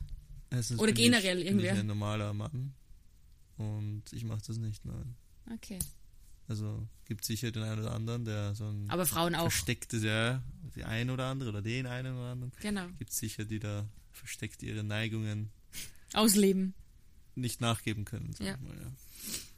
erstens 0.50 0.80
Oder 0.80 0.92
bin 0.92 1.04
generell 1.04 1.38
ich, 1.38 1.46
irgendwer. 1.46 1.72
Bin 1.72 1.76
ich 1.76 1.80
ein 1.80 1.86
normaler 1.86 2.32
Mann 2.32 2.74
und 3.58 4.02
ich 4.12 4.24
mache 4.24 4.42
das 4.46 4.58
nicht, 4.58 4.84
nein. 4.84 5.14
Okay. 5.54 5.78
Also 6.48 6.86
gibt 7.06 7.24
sicher 7.24 7.50
den 7.52 7.62
einen 7.62 7.80
oder 7.80 7.92
anderen, 7.92 8.24
der 8.24 8.54
so 8.54 8.64
ein 8.64 8.88
Aber 8.90 9.06
Frauen 9.06 9.34
auch, 9.34 9.42
verstecktes, 9.50 10.02
ja, 10.02 10.42
die 10.74 10.84
ein 10.84 11.10
oder 11.10 11.26
andere 11.26 11.50
oder 11.50 11.62
den 11.62 11.86
einen 11.86 12.14
oder 12.16 12.30
anderen. 12.32 12.52
genau. 12.60 12.86
Gibt 12.98 13.12
sicher, 13.12 13.44
die 13.44 13.58
da 13.60 13.86
versteckt 14.12 14.62
ihre 14.62 14.82
Neigungen 14.84 15.50
Ausleben. 16.14 16.74
nicht 17.34 17.60
nachgeben 17.60 18.04
können. 18.04 18.32
sag 18.32 18.46
Ja. 18.46 18.54
ich 18.54 18.60
Mal, 18.60 18.76
ja. 18.80 18.92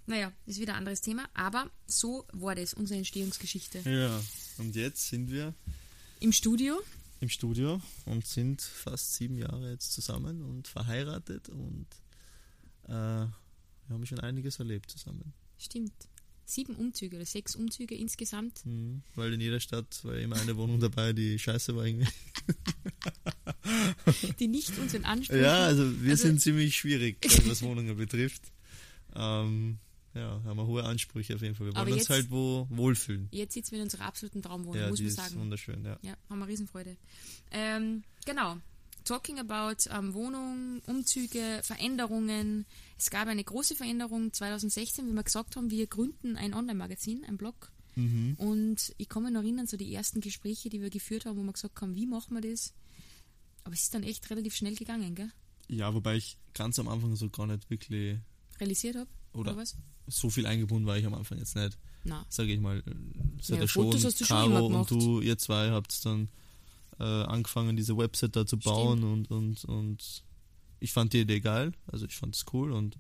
Naja, 0.07 0.33
ist 0.47 0.61
wieder 0.61 0.75
ein 0.75 0.81
anderes 0.81 1.01
Thema, 1.01 1.27
aber 1.33 1.71
so 1.87 2.27
war 2.33 2.55
das, 2.55 2.75
unsere 2.75 2.99
Entstehungsgeschichte. 2.99 3.79
ja, 3.89 4.21
und 4.59 4.77
jetzt 4.77 5.09
sind 5.09 5.31
wir 5.31 5.55
Im 6.21 6.31
Studio, 6.33 6.81
im 7.21 7.29
Studio 7.31 7.81
und 8.05 8.27
sind 8.27 8.61
fast 8.61 9.15
sieben 9.15 9.37
Jahre 9.39 9.71
jetzt 9.71 9.93
zusammen 9.93 10.43
und 10.43 10.69
verheiratet 10.69 11.49
und 11.49 11.87
äh, 12.85 12.91
wir 12.93 13.33
haben 13.91 14.07
schon 14.07 14.21
einiges 14.21 14.59
erlebt 14.59 14.91
zusammen. 14.91 15.33
stimmt. 15.59 15.93
Sieben 16.47 16.75
Umzüge 16.77 17.17
oder 17.17 17.25
sechs 17.27 17.57
Umzüge 17.57 17.95
insgesamt. 17.95 18.65
Mhm. 18.67 19.03
Weil 19.15 19.33
in 19.33 19.41
jeder 19.41 19.61
Stadt 19.61 20.05
war 20.05 20.17
immer 20.17 20.37
eine 20.37 20.57
Wohnung 20.57 20.79
dabei, 20.81 21.13
die 21.13 21.39
scheiße 21.39 21.75
war 21.75 21.87
irgendwie. 21.87 22.07
die 24.39 24.49
nicht 24.49 24.77
unseren 24.79 25.05
Ansprüchen. 25.05 25.43
Ja, 25.43 25.65
also 25.67 26.03
wir 26.03 26.13
Also- 26.13 26.27
sind 26.27 26.41
ziemlich 26.41 26.77
schwierig, 26.77 27.17
was 27.47 27.63
Wohnungen 27.63 27.97
betrifft. 27.97 28.43
Ähm, 29.15 29.79
ja, 30.15 30.41
haben 30.45 30.57
wir 30.57 30.67
hohe 30.67 30.85
Ansprüche 30.85 31.35
auf 31.35 31.43
jeden 31.43 31.55
Fall. 31.55 31.67
Wir 31.69 31.75
wollen 31.75 31.87
uns 31.89 31.97
jetzt- 31.97 32.11
halt 32.11 32.31
wo 32.31 32.67
wohlfühlen. 32.71 33.29
Jetzt 33.33 33.55
sitzen 33.55 33.73
wir 33.73 33.79
in 33.79 33.85
unserer 33.85 34.05
absoluten 34.05 34.43
Traumwohnung, 34.43 34.81
Ja, 34.81 34.89
muss 34.91 35.01
man 35.01 35.09
ist 35.09 35.17
sagen. 35.17 35.37
wunderschön, 35.41 35.85
ja. 35.85 35.99
Ja, 36.03 36.17
haben 36.29 36.39
wir 36.39 36.47
Riesenfreude. 36.49 36.97
Ähm, 37.51 38.03
genau. 38.25 38.59
Talking 39.05 39.39
about 39.39 39.89
ähm, 39.91 40.15
Wohnung, 40.15 40.81
Umzüge, 40.87 41.61
Veränderungen. 41.63 42.65
Es 42.99 43.11
gab 43.11 43.29
eine 43.29 43.45
große 43.45 43.75
Veränderung 43.75 44.33
2016, 44.33 45.07
wie 45.09 45.13
wir 45.13 45.23
gesagt 45.23 45.57
haben, 45.57 45.71
wir 45.71 45.87
gründen 45.87 46.37
ein 46.37 46.55
Online-Magazin, 46.55 47.25
ein 47.27 47.37
Blog. 47.37 47.71
Mhm. 47.97 48.35
Und 48.39 48.95
ich 48.97 49.09
kann 49.09 49.23
mich 49.23 49.33
noch 49.33 49.43
erinnern, 49.43 49.67
so 49.67 49.77
die 49.77 49.93
ersten 49.95 50.21
Gespräche, 50.21 50.69
die 50.71 50.81
wir 50.81 50.91
geführt 50.91 51.27
haben, 51.27 51.37
wo 51.39 51.43
wir 51.43 51.53
gesagt 51.53 51.81
haben, 51.81 51.95
wie 51.95 52.07
machen 52.07 52.35
wir 52.35 52.51
das? 52.51 52.73
Aber 53.65 53.75
es 53.75 53.83
ist 53.83 53.95
dann 53.95 54.03
echt 54.03 54.29
relativ 54.31 54.55
schnell 54.57 54.75
gegangen, 54.75 55.15
gell? 55.15 55.31
Ja, 55.69 55.95
wobei 55.95 56.17
ich 56.17 56.37
ganz 56.55 56.79
am 56.79 56.89
Anfang 56.89 57.15
so 57.17 57.29
gar 57.31 57.47
nicht 57.47 57.69
wirklich 57.71 58.19
Realisiert 58.59 58.97
habe? 58.97 59.09
Oder- 59.33 59.53
Oder 59.53 59.57
was? 59.63 59.77
so 60.07 60.29
viel 60.29 60.47
eingebunden 60.47 60.87
war 60.87 60.99
ich 60.99 61.07
am 61.07 61.15
Anfang 61.15 61.39
jetzt 61.39 61.57
nicht. 61.57 61.79
Na, 62.05 62.27
Sage 62.29 62.53
ich 62.53 62.61
mal, 62.61 62.83
seid 63.41 63.57
Ja, 63.57 63.63
du 63.63 63.69
schon 63.69 63.91
Caro 64.27 64.67
und 64.67 64.91
du, 64.91 65.21
ihr 65.23 65.39
zwei 65.39 65.71
habt 65.71 66.05
dann 66.05 66.29
äh, 66.99 67.03
angefangen, 67.03 67.77
diese 67.77 67.97
Website 67.97 68.37
da 68.37 68.47
zu 68.47 68.59
bauen 68.59 69.03
und, 69.05 69.31
und, 69.31 69.65
und 69.65 70.25
ich 70.81 70.93
fand 70.93 71.13
die 71.13 71.21
Idee 71.21 71.41
geil, 71.41 71.73
also 71.87 72.07
ich 72.07 72.15
fand 72.17 72.35
es 72.37 72.45
cool 72.53 72.73
und 72.73 72.99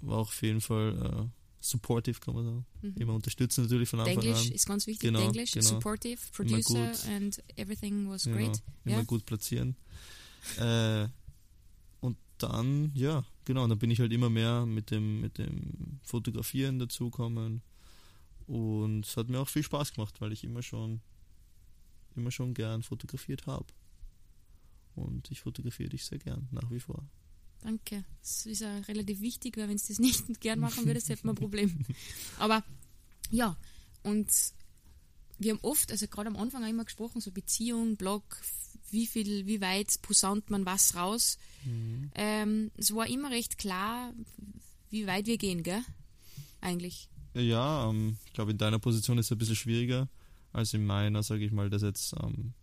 war 0.00 0.18
auch 0.18 0.28
auf 0.28 0.42
jeden 0.42 0.60
Fall 0.60 1.28
äh, 1.28 1.28
supportive, 1.64 2.20
kann 2.20 2.34
man 2.34 2.44
sagen. 2.44 2.66
Mhm. 2.82 2.94
Immer 2.98 3.14
unterstützen 3.14 3.62
natürlich 3.62 3.88
von 3.88 4.00
Anfang 4.00 4.18
Englisch 4.18 4.46
an. 4.46 4.52
ist 4.52 4.66
ganz 4.66 4.86
wichtig. 4.86 5.08
Genau, 5.08 5.20
Englisch, 5.20 5.52
genau. 5.52 5.64
supportive, 5.66 6.20
producer 6.32 6.88
gut. 6.90 7.08
and 7.08 7.42
everything 7.56 8.08
was 8.08 8.24
Genau, 8.24 8.36
great. 8.36 8.62
immer 8.84 8.96
Ja. 8.96 9.02
gut 9.04 9.24
platzieren. 9.24 9.76
Äh, 10.58 11.08
und 12.00 12.18
dann, 12.38 12.92
ja, 12.94 13.24
genau, 13.46 13.66
dann 13.66 13.78
bin 13.78 13.90
ich 13.90 13.98
halt 14.00 14.12
immer 14.12 14.28
mehr 14.28 14.66
mit 14.66 14.90
dem, 14.90 15.22
mit 15.22 15.38
dem 15.38 16.00
Fotografieren 16.02 16.78
dazugekommen. 16.78 17.62
Und 18.46 19.06
es 19.06 19.16
hat 19.16 19.30
mir 19.30 19.40
auch 19.40 19.48
viel 19.48 19.62
Spaß 19.62 19.94
gemacht, 19.94 20.20
weil 20.20 20.32
ich 20.32 20.44
immer 20.44 20.62
schon, 20.62 21.00
immer 22.16 22.30
schon 22.30 22.54
gern 22.54 22.82
fotografiert 22.82 23.46
habe. 23.46 23.66
Und 24.94 25.30
ich 25.30 25.40
fotografiere 25.40 25.90
dich 25.90 26.04
sehr 26.04 26.18
gern, 26.18 26.48
nach 26.52 26.70
wie 26.70 26.80
vor. 26.80 27.04
Danke. 27.62 28.04
Das 28.20 28.46
ist 28.46 28.60
ja 28.60 28.78
relativ 28.80 29.20
wichtig, 29.20 29.56
weil 29.56 29.68
wenn 29.68 29.76
du 29.76 29.82
das 29.86 29.98
nicht 29.98 30.24
gern 30.40 30.60
machen 30.60 30.86
würdest, 30.86 31.08
hätten 31.08 31.24
wir 31.24 31.32
ein 31.32 31.36
Problem. 31.36 31.84
Aber 32.38 32.62
ja, 33.30 33.56
und 34.02 34.30
wir 35.38 35.52
haben 35.52 35.60
oft, 35.62 35.90
also 35.90 36.06
gerade 36.06 36.28
am 36.28 36.36
Anfang 36.36 36.62
auch 36.62 36.68
immer 36.68 36.84
gesprochen, 36.84 37.20
so 37.20 37.32
Beziehung, 37.32 37.96
Blog, 37.96 38.22
wie 38.90 39.06
viel, 39.06 39.46
wie 39.46 39.60
weit 39.60 40.00
posaunt 40.02 40.50
man 40.50 40.66
was 40.66 40.94
raus. 40.94 41.38
Ähm, 42.14 42.70
es 42.76 42.94
war 42.94 43.08
immer 43.08 43.30
recht 43.30 43.58
klar, 43.58 44.12
wie 44.90 45.06
weit 45.06 45.26
wir 45.26 45.38
gehen, 45.38 45.62
gell? 45.62 45.82
Eigentlich. 46.60 47.08
Ja, 47.32 47.90
ähm, 47.90 48.18
ich 48.26 48.32
glaube, 48.32 48.52
in 48.52 48.58
deiner 48.58 48.78
Position 48.78 49.18
ist 49.18 49.26
es 49.26 49.32
ein 49.32 49.38
bisschen 49.38 49.56
schwieriger 49.56 50.08
als 50.54 50.72
in 50.72 50.86
meiner, 50.86 51.22
sage 51.22 51.44
ich 51.44 51.52
mal, 51.52 51.68
das 51.68 51.82
jetzt 51.82 52.14
ähm, 52.22 52.54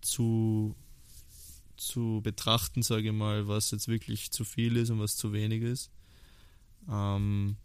zu, 0.00 0.74
zu 1.76 2.20
betrachten, 2.22 2.82
sage 2.82 3.08
ich 3.08 3.12
mal, 3.12 3.48
was 3.48 3.72
jetzt 3.72 3.88
wirklich 3.88 4.30
zu 4.30 4.44
viel 4.44 4.76
ist 4.76 4.90
und 4.90 5.00
was 5.00 5.16
zu 5.16 5.32
wenig 5.32 5.62
ist. 5.62 5.90
Ähm, 6.88 7.56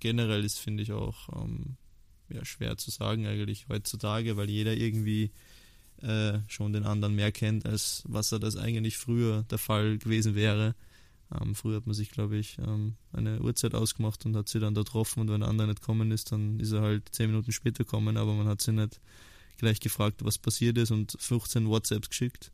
generell 0.00 0.42
ist, 0.44 0.58
finde 0.58 0.82
ich, 0.82 0.92
auch 0.92 1.28
ähm, 1.36 1.76
ja, 2.30 2.44
schwer 2.44 2.78
zu 2.78 2.90
sagen 2.90 3.26
eigentlich 3.26 3.68
heutzutage, 3.68 4.38
weil 4.38 4.48
jeder 4.48 4.74
irgendwie 4.74 5.30
äh, 6.00 6.38
schon 6.48 6.72
den 6.72 6.84
anderen 6.84 7.14
mehr 7.14 7.30
kennt, 7.30 7.66
als 7.66 8.04
was 8.06 8.32
er 8.32 8.38
das 8.38 8.56
eigentlich 8.56 8.96
früher 8.96 9.44
der 9.50 9.58
Fall 9.58 9.98
gewesen 9.98 10.34
wäre. 10.34 10.74
Ähm, 11.32 11.54
früher 11.54 11.76
hat 11.76 11.86
man 11.86 11.94
sich, 11.94 12.10
glaube 12.10 12.36
ich, 12.36 12.58
ähm, 12.58 12.94
eine 13.12 13.40
Uhrzeit 13.40 13.74
ausgemacht 13.74 14.24
und 14.26 14.36
hat 14.36 14.48
sie 14.48 14.60
dann 14.60 14.74
da 14.74 14.82
getroffen 14.82 15.20
und 15.20 15.30
wenn 15.30 15.40
der 15.40 15.48
andere 15.48 15.68
nicht 15.68 15.80
kommen 15.80 16.10
ist, 16.10 16.32
dann 16.32 16.60
ist 16.60 16.72
er 16.72 16.82
halt 16.82 17.08
zehn 17.12 17.30
Minuten 17.30 17.52
später 17.52 17.84
kommen, 17.84 18.16
aber 18.16 18.34
man 18.34 18.46
hat 18.46 18.60
sie 18.60 18.72
nicht 18.72 19.00
gleich 19.58 19.80
gefragt, 19.80 20.24
was 20.24 20.38
passiert 20.38 20.78
ist 20.78 20.90
und 20.90 21.16
15 21.18 21.68
WhatsApps 21.68 22.08
geschickt. 22.08 22.50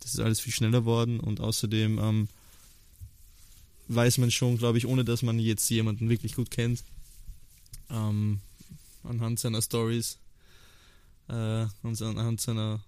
Das 0.00 0.14
ist 0.14 0.20
alles 0.20 0.40
viel 0.40 0.52
schneller 0.52 0.84
worden 0.84 1.20
und 1.20 1.40
außerdem 1.40 1.98
ähm, 1.98 2.28
weiß 3.88 4.18
man 4.18 4.30
schon, 4.30 4.56
glaube 4.56 4.78
ich, 4.78 4.86
ohne 4.86 5.04
dass 5.04 5.22
man 5.22 5.38
jetzt 5.38 5.68
jemanden 5.68 6.08
wirklich 6.08 6.34
gut 6.34 6.50
kennt, 6.50 6.82
ähm, 7.90 8.40
anhand 9.02 9.38
seiner 9.38 9.62
Stories, 9.62 10.18
äh, 11.28 11.66
anhand 11.82 12.40
seiner 12.40 12.80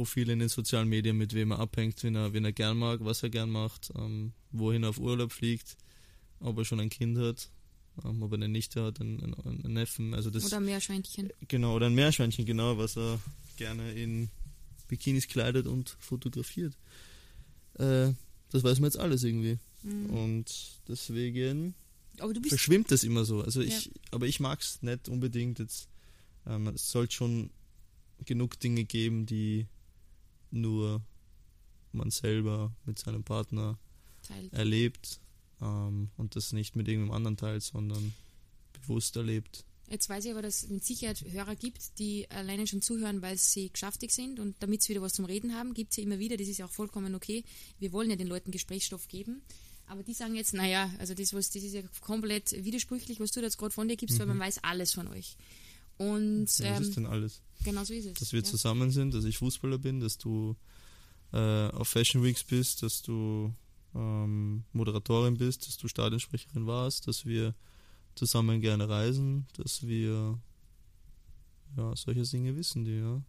Profile 0.00 0.32
in 0.32 0.38
den 0.38 0.48
sozialen 0.48 0.88
Medien, 0.88 1.18
mit 1.18 1.34
wem 1.34 1.50
er 1.50 1.58
abhängt, 1.58 2.02
wen 2.02 2.14
er, 2.14 2.32
wen 2.32 2.46
er 2.46 2.52
gern 2.52 2.78
mag, 2.78 3.04
was 3.04 3.22
er 3.22 3.28
gern 3.28 3.50
macht, 3.50 3.92
ähm, 3.96 4.32
wohin 4.50 4.82
er 4.82 4.88
auf 4.88 4.98
Urlaub 4.98 5.30
fliegt, 5.30 5.76
ob 6.40 6.56
er 6.56 6.64
schon 6.64 6.80
ein 6.80 6.88
Kind 6.88 7.18
hat, 7.18 7.50
ähm, 8.02 8.22
ob 8.22 8.32
er 8.32 8.36
eine 8.36 8.48
Nichte 8.48 8.82
hat, 8.82 8.98
einen, 9.02 9.22
einen, 9.22 9.34
einen 9.62 9.74
Neffen. 9.74 10.14
Also 10.14 10.30
das, 10.30 10.46
oder 10.46 10.56
ein 10.56 10.64
Meerschweinchen. 10.64 11.30
Genau, 11.48 11.76
oder 11.76 11.86
ein 11.86 11.94
Meerschweinchen, 11.94 12.46
genau, 12.46 12.78
was 12.78 12.96
er 12.96 13.20
gerne 13.58 13.92
in 13.92 14.30
Bikinis 14.88 15.28
kleidet 15.28 15.66
und 15.66 15.98
fotografiert. 16.00 16.78
Äh, 17.74 18.14
das 18.50 18.64
weiß 18.64 18.80
man 18.80 18.86
jetzt 18.88 18.98
alles 18.98 19.22
irgendwie. 19.22 19.58
Mhm. 19.82 20.06
Und 20.06 20.80
deswegen 20.88 21.74
verschwimmt 22.48 22.90
das 22.90 23.04
immer 23.04 23.26
so. 23.26 23.42
Also 23.42 23.60
ich, 23.60 23.84
ja. 23.84 23.92
aber 24.12 24.26
ich 24.26 24.40
mag 24.40 24.60
es 24.62 24.80
nicht 24.80 25.10
unbedingt 25.10 25.58
jetzt. 25.58 25.90
Ähm, 26.46 26.68
es 26.68 26.90
sollte 26.90 27.14
schon 27.14 27.50
genug 28.24 28.58
Dinge 28.58 28.84
geben, 28.84 29.26
die 29.26 29.66
nur 30.50 31.02
man 31.92 32.10
selber 32.10 32.72
mit 32.84 32.98
seinem 32.98 33.24
Partner 33.24 33.78
Teilt. 34.22 34.52
erlebt 34.52 35.20
ähm, 35.60 36.10
und 36.16 36.36
das 36.36 36.52
nicht 36.52 36.76
mit 36.76 36.88
irgendeinem 36.88 37.14
anderen 37.14 37.36
teilt, 37.36 37.62
sondern 37.62 38.12
bewusst 38.72 39.16
erlebt. 39.16 39.64
Jetzt 39.88 40.08
weiß 40.08 40.24
ich 40.24 40.30
aber, 40.30 40.42
dass 40.42 40.62
es 40.62 40.68
mit 40.68 40.84
Sicherheit 40.84 41.24
Hörer 41.32 41.56
gibt, 41.56 41.98
die 41.98 42.30
alleine 42.30 42.66
schon 42.68 42.80
zuhören, 42.80 43.22
weil 43.22 43.36
sie 43.36 43.70
geschäftig 43.70 44.12
sind 44.12 44.38
und 44.38 44.54
damit 44.60 44.82
sie 44.82 44.90
wieder 44.90 45.02
was 45.02 45.14
zum 45.14 45.24
Reden 45.24 45.56
haben, 45.56 45.74
gibt 45.74 45.90
es 45.90 45.96
ja 45.96 46.04
immer 46.04 46.20
wieder, 46.20 46.36
das 46.36 46.46
ist 46.46 46.58
ja 46.58 46.66
auch 46.66 46.70
vollkommen 46.70 47.16
okay. 47.16 47.44
Wir 47.80 47.90
wollen 47.90 48.08
ja 48.08 48.14
den 48.14 48.28
Leuten 48.28 48.52
Gesprächsstoff 48.52 49.08
geben. 49.08 49.42
Aber 49.88 50.04
die 50.04 50.14
sagen 50.14 50.36
jetzt, 50.36 50.54
naja, 50.54 50.88
also 51.00 51.14
das, 51.14 51.34
was, 51.34 51.50
das 51.50 51.64
ist 51.64 51.74
ja 51.74 51.82
komplett 52.00 52.52
widersprüchlich, 52.52 53.18
was 53.18 53.32
du 53.32 53.40
jetzt 53.40 53.58
gerade 53.58 53.74
von 53.74 53.88
dir 53.88 53.96
gibst, 53.96 54.14
mhm. 54.14 54.20
weil 54.20 54.26
man 54.28 54.38
weiß 54.38 54.62
alles 54.62 54.92
von 54.92 55.08
euch. 55.08 55.36
Und, 56.00 56.44
was 56.44 56.60
ähm, 56.60 56.82
ist 56.82 56.96
denn 56.96 57.04
alles? 57.04 57.42
Genau 57.62 57.84
so 57.84 57.92
ist 57.92 58.06
es. 58.06 58.14
Dass 58.14 58.32
wir 58.32 58.40
ja. 58.40 58.44
zusammen 58.44 58.90
sind, 58.90 59.12
dass 59.12 59.24
ich 59.24 59.36
Fußballer 59.36 59.76
bin, 59.76 60.00
dass 60.00 60.16
du 60.16 60.56
äh, 61.34 61.68
auf 61.68 61.88
Fashion 61.88 62.24
Weeks 62.24 62.42
bist, 62.42 62.82
dass 62.82 63.02
du 63.02 63.52
ähm, 63.94 64.64
Moderatorin 64.72 65.36
bist, 65.36 65.66
dass 65.66 65.76
du 65.76 65.88
Stadionsprecherin 65.88 66.66
warst, 66.66 67.06
dass 67.06 67.26
wir 67.26 67.54
zusammen 68.14 68.62
gerne 68.62 68.88
reisen, 68.88 69.46
dass 69.58 69.86
wir 69.86 70.38
ja, 71.76 71.94
solche 71.96 72.22
Dinge 72.22 72.56
wissen 72.56 72.86
die, 72.86 72.96
ja. 72.96 73.22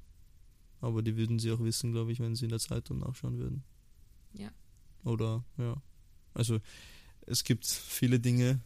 Aber 0.79 1.01
die 1.01 1.17
würden 1.17 1.39
sie 1.39 1.51
auch 1.51 1.59
wissen, 1.59 1.91
glaube 1.91 2.13
ich, 2.13 2.21
wenn 2.21 2.37
sie 2.37 2.45
in 2.45 2.51
der 2.51 2.59
Zeitung 2.59 2.99
nachschauen 2.99 3.37
würden. 3.37 3.63
Ja. 4.31 4.49
Oder, 5.03 5.43
ja. 5.57 5.75
Also, 6.33 6.61
es 7.25 7.43
gibt 7.43 7.65
viele 7.65 8.21
Dinge, 8.21 8.61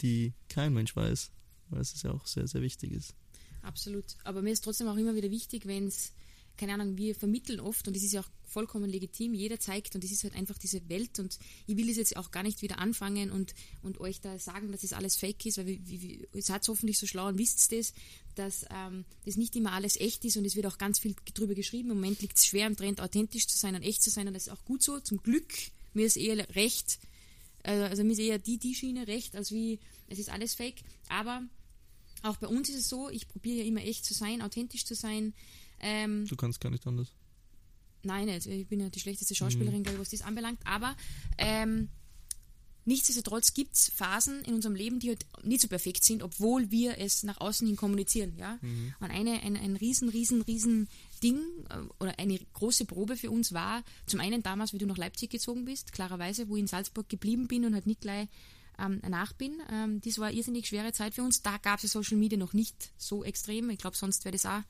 die 0.00 0.32
kein 0.48 0.72
Mensch 0.72 0.94
weiß, 0.94 1.32
weil 1.74 1.82
es 1.82 2.02
ja 2.02 2.12
auch 2.12 2.26
sehr, 2.26 2.46
sehr 2.46 2.62
wichtig 2.62 2.92
ist. 2.92 3.14
Absolut. 3.62 4.04
Aber 4.24 4.42
mir 4.42 4.52
ist 4.52 4.64
trotzdem 4.64 4.88
auch 4.88 4.96
immer 4.96 5.14
wieder 5.14 5.30
wichtig, 5.30 5.66
wenn 5.66 5.86
es 5.88 6.12
keine 6.56 6.74
Ahnung, 6.74 6.96
wir 6.96 7.14
vermitteln 7.14 7.60
oft 7.60 7.86
und 7.88 7.96
das 7.96 8.02
ist 8.02 8.12
ja 8.12 8.20
auch 8.20 8.30
vollkommen 8.46 8.88
legitim, 8.88 9.34
jeder 9.34 9.58
zeigt 9.58 9.94
und 9.94 10.04
das 10.04 10.12
ist 10.12 10.22
halt 10.22 10.34
einfach 10.34 10.56
diese 10.56 10.88
Welt 10.88 11.18
und 11.18 11.38
ich 11.66 11.76
will 11.76 11.90
es 11.90 11.96
jetzt 11.96 12.16
auch 12.16 12.30
gar 12.30 12.44
nicht 12.44 12.62
wieder 12.62 12.78
anfangen 12.78 13.32
und, 13.32 13.54
und 13.82 13.98
euch 14.00 14.20
da 14.20 14.38
sagen, 14.38 14.70
dass 14.70 14.82
das 14.82 14.92
alles 14.92 15.16
fake 15.16 15.46
ist, 15.46 15.58
weil 15.58 15.66
wir, 15.66 15.78
wir, 15.84 16.28
ihr 16.32 16.42
seid 16.42 16.66
hoffentlich 16.68 16.98
so 16.98 17.06
schlau 17.06 17.26
und 17.26 17.38
wisst 17.38 17.72
das, 17.72 17.92
dass 18.36 18.64
ähm, 18.70 19.04
das 19.24 19.36
nicht 19.36 19.56
immer 19.56 19.72
alles 19.72 19.98
echt 19.98 20.24
ist 20.24 20.36
und 20.36 20.44
es 20.44 20.54
wird 20.54 20.66
auch 20.66 20.78
ganz 20.78 21.00
viel 21.00 21.16
drüber 21.34 21.54
geschrieben. 21.54 21.90
Im 21.90 21.96
Moment 21.96 22.22
liegt 22.22 22.38
es 22.38 22.46
schwer 22.46 22.68
im 22.68 22.76
Trend, 22.76 23.00
authentisch 23.00 23.48
zu 23.48 23.58
sein 23.58 23.74
und 23.74 23.82
echt 23.82 24.02
zu 24.02 24.10
sein 24.10 24.28
und 24.28 24.34
das 24.34 24.46
ist 24.46 24.52
auch 24.52 24.64
gut 24.64 24.82
so, 24.82 25.00
zum 25.00 25.22
Glück. 25.22 25.52
Mir 25.92 26.06
ist 26.06 26.16
eher 26.16 26.48
recht, 26.54 27.00
äh, 27.64 27.72
also 27.72 28.04
mir 28.04 28.12
ist 28.12 28.20
eher 28.20 28.38
die, 28.38 28.58
die 28.58 28.76
Schiene 28.76 29.08
recht, 29.08 29.34
als 29.34 29.50
wie 29.50 29.80
es 30.06 30.20
ist 30.20 30.28
alles 30.28 30.54
fake, 30.54 30.82
aber 31.08 31.42
auch 32.24 32.36
bei 32.36 32.48
uns 32.48 32.68
ist 32.68 32.76
es 32.76 32.88
so, 32.88 33.08
ich 33.10 33.28
probiere 33.28 33.58
ja 33.58 33.64
immer 33.64 33.82
echt 33.82 34.04
zu 34.04 34.14
sein, 34.14 34.42
authentisch 34.42 34.84
zu 34.84 34.94
sein, 34.94 35.34
ähm, 35.80 36.26
du 36.26 36.36
kannst 36.36 36.60
gar 36.60 36.70
nicht 36.70 36.86
anders. 36.86 37.12
Nein, 38.02 38.26
nicht. 38.26 38.46
ich 38.46 38.66
bin 38.66 38.80
ja 38.80 38.88
die 38.88 39.00
schlechteste 39.00 39.34
Schauspielerin, 39.34 39.82
mhm. 39.82 39.98
was 39.98 40.10
das 40.10 40.22
anbelangt. 40.22 40.58
Aber 40.64 40.96
ähm, 41.38 41.88
nichtsdestotrotz 42.84 43.54
gibt 43.54 43.74
es 43.74 43.90
Phasen 43.94 44.42
in 44.42 44.54
unserem 44.54 44.74
Leben, 44.74 45.00
die 45.00 45.08
halt 45.08 45.24
nicht 45.42 45.62
so 45.62 45.68
perfekt 45.68 46.04
sind, 46.04 46.22
obwohl 46.22 46.70
wir 46.70 46.98
es 46.98 47.22
nach 47.22 47.40
außen 47.40 47.66
hin 47.66 47.76
kommunizieren. 47.76 48.34
Ja? 48.36 48.58
Mhm. 48.60 48.94
Und 49.00 49.10
eine, 49.10 49.42
ein, 49.42 49.56
ein 49.56 49.76
riesen, 49.76 50.08
riesen, 50.08 50.42
riesen 50.42 50.88
Ding 51.22 51.38
äh, 51.70 51.78
oder 51.98 52.18
eine 52.18 52.38
große 52.52 52.84
Probe 52.84 53.16
für 53.16 53.30
uns 53.30 53.52
war, 53.52 53.82
zum 54.06 54.20
einen 54.20 54.42
damals, 54.42 54.72
wie 54.72 54.78
du 54.78 54.86
nach 54.86 54.98
Leipzig 54.98 55.30
gezogen 55.30 55.64
bist, 55.64 55.92
klarerweise, 55.92 56.48
wo 56.48 56.56
ich 56.56 56.60
in 56.60 56.66
Salzburg 56.66 57.08
geblieben 57.08 57.48
bin 57.48 57.64
und 57.64 57.74
halt 57.74 57.86
nicht 57.86 58.02
gleich 58.02 58.28
ähm, 58.78 59.00
nach 59.08 59.32
bin. 59.32 59.60
Ähm, 59.70 60.00
das 60.00 60.18
war 60.18 60.28
eine 60.28 60.36
irrsinnig 60.36 60.66
schwere 60.66 60.92
Zeit 60.92 61.14
für 61.14 61.22
uns. 61.22 61.42
Da 61.42 61.58
gab 61.58 61.76
es 61.76 61.84
ja 61.84 61.88
Social 61.88 62.18
Media 62.18 62.38
noch 62.38 62.52
nicht 62.52 62.92
so 62.96 63.24
extrem. 63.24 63.70
Ich 63.70 63.78
glaube, 63.78 63.96
sonst 63.96 64.24
wäre 64.24 64.32
das 64.32 64.46
auch 64.46 64.62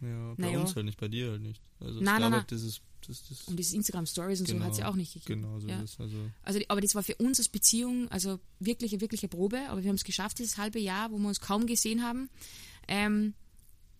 ja, 0.00 0.34
bei 0.34 0.46
naja. 0.46 0.60
uns 0.60 0.74
halt 0.74 0.86
nicht, 0.86 0.98
bei 0.98 1.08
dir 1.08 1.30
halt 1.30 1.42
nicht. 1.42 1.62
Also 1.80 2.00
nein, 2.00 2.20
nein, 2.20 2.30
nein. 2.32 2.44
Das 2.48 2.62
ist, 2.62 2.82
das, 3.06 3.28
das 3.28 3.42
und 3.42 3.56
diese 3.56 3.76
Instagram-Stories 3.76 4.40
und 4.40 4.46
genau, 4.46 4.58
so 4.58 4.64
hat 4.64 4.72
es 4.72 4.78
ja 4.78 4.88
auch 4.88 4.96
nicht 4.96 5.14
gegeben. 5.14 5.42
Genau, 5.42 5.60
so 5.60 5.68
ja. 5.68 5.80
ist 5.80 6.00
also. 6.00 6.16
also. 6.42 6.60
Aber 6.68 6.80
das 6.80 6.94
war 6.94 7.02
für 7.02 7.14
uns 7.16 7.38
als 7.38 7.48
Beziehung 7.48 8.08
also 8.08 8.40
eine 8.60 9.28
Probe, 9.28 9.68
aber 9.68 9.82
wir 9.82 9.88
haben 9.88 9.96
es 9.96 10.04
geschafft, 10.04 10.38
dieses 10.38 10.58
halbe 10.58 10.80
Jahr, 10.80 11.12
wo 11.12 11.18
wir 11.18 11.28
uns 11.28 11.40
kaum 11.40 11.66
gesehen 11.66 12.02
haben. 12.02 12.30
Ähm, 12.88 13.34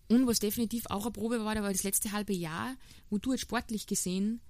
und 0.09 0.27
was 0.27 0.39
definitiv 0.39 0.85
auch 0.87 1.03
eine 1.03 1.11
Probe 1.11 1.43
war, 1.45 1.55
da 1.55 1.63
war 1.63 1.71
das 1.71 1.83
letzte 1.83 2.11
halbe 2.11 2.33
Jahr, 2.33 2.75
wo 3.09 3.17
du 3.17 3.31
jetzt 3.31 3.41
sportlich 3.41 3.87
gesehen. 3.87 4.41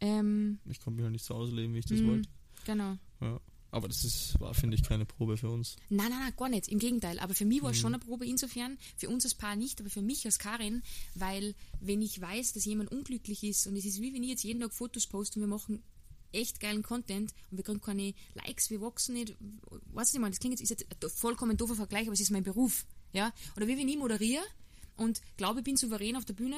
Ähm, 0.00 0.58
ich 0.64 0.80
konnte 0.80 0.96
mich 0.96 1.04
halt 1.04 1.12
nicht 1.12 1.24
so 1.24 1.34
ausleben, 1.34 1.74
wie 1.74 1.78
ich 1.80 1.86
das 1.86 2.00
mh, 2.00 2.08
wollte. 2.08 2.28
Genau. 2.64 2.96
Ja. 3.20 3.40
Aber 3.76 3.88
das 3.88 4.04
ist, 4.04 4.40
war, 4.40 4.54
finde 4.54 4.74
ich, 4.74 4.82
keine 4.82 5.04
Probe 5.04 5.36
für 5.36 5.50
uns. 5.50 5.76
Nein, 5.90 6.08
nein, 6.08 6.20
nein, 6.20 6.32
gar 6.34 6.48
nicht. 6.48 6.68
Im 6.68 6.78
Gegenteil. 6.78 7.18
Aber 7.18 7.34
für 7.34 7.44
mich 7.44 7.62
war 7.62 7.72
es 7.72 7.76
mhm. 7.76 7.80
schon 7.82 7.94
eine 7.94 8.02
Probe 8.02 8.26
insofern, 8.26 8.78
für 8.96 9.10
uns 9.10 9.24
als 9.24 9.34
Paar 9.34 9.54
nicht, 9.54 9.78
aber 9.80 9.90
für 9.90 10.00
mich 10.00 10.24
als 10.24 10.38
Karin, 10.38 10.82
weil 11.14 11.54
wenn 11.80 12.00
ich 12.00 12.18
weiß, 12.18 12.54
dass 12.54 12.64
jemand 12.64 12.90
unglücklich 12.90 13.44
ist 13.44 13.66
und 13.66 13.76
es 13.76 13.84
ist 13.84 14.00
wie 14.00 14.14
wenn 14.14 14.22
ich 14.22 14.30
jetzt 14.30 14.44
jeden 14.44 14.60
Tag 14.60 14.72
Fotos 14.72 15.06
poste 15.06 15.38
und 15.38 15.42
wir 15.42 15.48
machen 15.48 15.82
echt 16.32 16.58
geilen 16.58 16.82
Content 16.82 17.34
und 17.50 17.58
wir 17.58 17.64
kriegen 17.64 17.82
keine 17.82 18.14
Likes, 18.34 18.70
wir 18.70 18.80
wachsen 18.80 19.14
nicht, 19.14 19.36
was 19.92 20.14
ich 20.14 20.20
meine, 20.20 20.30
das 20.30 20.40
klingt 20.40 20.58
jetzt, 20.58 20.62
ist 20.62 20.80
jetzt 20.80 21.04
ein 21.04 21.10
vollkommen 21.10 21.58
doofer 21.58 21.74
Vergleich, 21.74 22.06
aber 22.06 22.14
es 22.14 22.20
ist 22.20 22.30
mein 22.30 22.44
Beruf. 22.44 22.86
Ja? 23.12 23.30
Oder 23.56 23.68
wie 23.68 23.76
wenn 23.76 23.88
ich 23.88 23.98
moderiere 23.98 24.42
und 24.96 25.20
glaube, 25.36 25.60
ich 25.60 25.64
bin 25.64 25.76
souverän 25.76 26.16
auf 26.16 26.24
der 26.24 26.34
Bühne 26.34 26.56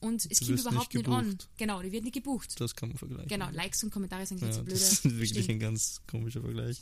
und 0.00 0.26
es 0.30 0.40
kommt 0.40 0.60
überhaupt 0.60 0.94
nicht, 0.94 1.06
nicht 1.06 1.16
an. 1.16 1.38
Genau, 1.56 1.82
die 1.82 1.92
wird 1.92 2.04
nicht 2.04 2.14
gebucht. 2.14 2.60
Das 2.60 2.74
kann 2.74 2.90
man 2.90 2.98
vergleichen. 2.98 3.28
Genau, 3.28 3.48
Likes 3.50 3.82
und 3.82 3.90
Kommentare 3.90 4.26
sind 4.26 4.40
jetzt 4.42 4.56
ja, 4.56 4.62
blöde. 4.62 4.78
Das 4.78 4.92
ist 4.92 5.04
wirklich 5.04 5.30
Stimmt. 5.30 5.50
ein 5.50 5.58
ganz 5.58 6.00
komischer 6.06 6.40
Vergleich. 6.40 6.80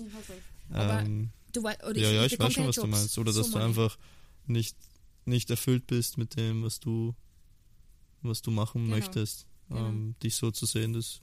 Aber 0.71 1.01
ähm, 1.01 1.31
du 1.53 1.61
oder 1.61 1.97
ja, 1.97 2.11
ja, 2.11 2.25
ich 2.27 2.39
weiß 2.39 2.53
schon, 2.53 2.67
was 2.67 2.77
Jobs. 2.77 2.87
du 2.87 2.91
meinst. 2.91 3.19
Oder 3.19 3.33
so 3.33 3.43
dass 3.43 3.51
du 3.51 3.59
einfach 3.59 3.99
nicht, 4.47 4.77
nicht 5.25 5.51
erfüllt 5.51 5.87
bist 5.87 6.19
mit 6.19 6.37
dem, 6.37 6.63
was 6.63 6.81
du, 6.81 7.15
was 8.23 8.43
du 8.43 8.51
machen 8.51 8.85
genau. 8.85 8.97
möchtest. 8.97 9.47
Genau. 9.69 9.89
Ähm, 9.89 10.15
dich 10.23 10.37
so 10.37 10.51
zu 10.51 10.67
sehen, 10.67 10.93
das 10.93 11.21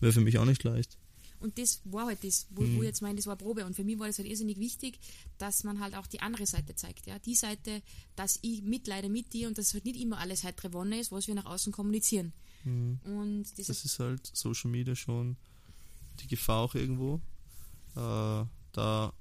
wäre 0.00 0.12
für 0.12 0.20
mich 0.20 0.38
auch 0.38 0.44
nicht 0.44 0.64
leicht. 0.64 0.98
Und 1.46 1.56
das 1.58 1.80
war 1.84 2.06
halt 2.06 2.24
das, 2.24 2.48
wo, 2.50 2.62
mhm. 2.62 2.76
wo 2.76 2.80
ich 2.82 2.88
jetzt 2.88 3.02
meine, 3.02 3.14
das 3.14 3.26
war 3.28 3.36
Probe. 3.36 3.64
Und 3.64 3.76
für 3.76 3.84
mich 3.84 4.00
war 4.00 4.08
das 4.08 4.18
halt 4.18 4.26
irrsinnig 4.26 4.58
wichtig, 4.58 4.98
dass 5.38 5.62
man 5.62 5.78
halt 5.78 5.94
auch 5.94 6.08
die 6.08 6.18
andere 6.18 6.44
Seite 6.44 6.74
zeigt. 6.74 7.06
Ja? 7.06 7.20
Die 7.20 7.36
Seite, 7.36 7.82
dass 8.16 8.40
ich 8.42 8.62
mitleide 8.62 9.08
mit 9.08 9.32
dir 9.32 9.46
und 9.46 9.56
dass 9.56 9.72
halt 9.72 9.84
nicht 9.84 10.00
immer 10.00 10.18
alles 10.18 10.42
heitere 10.42 10.72
Wonne 10.72 10.98
ist, 10.98 11.12
was 11.12 11.28
wir 11.28 11.36
nach 11.36 11.44
außen 11.44 11.72
kommunizieren. 11.72 12.32
Mhm. 12.64 12.98
Und 13.04 13.44
das, 13.56 13.68
das 13.68 13.84
ist 13.84 14.00
halt 14.00 14.28
Social 14.34 14.72
Media 14.72 14.96
schon 14.96 15.36
die 16.18 16.26
Gefahr 16.26 16.62
auch 16.62 16.74
irgendwo. 16.74 17.20
Äh, 17.94 18.44
da, 18.72 19.12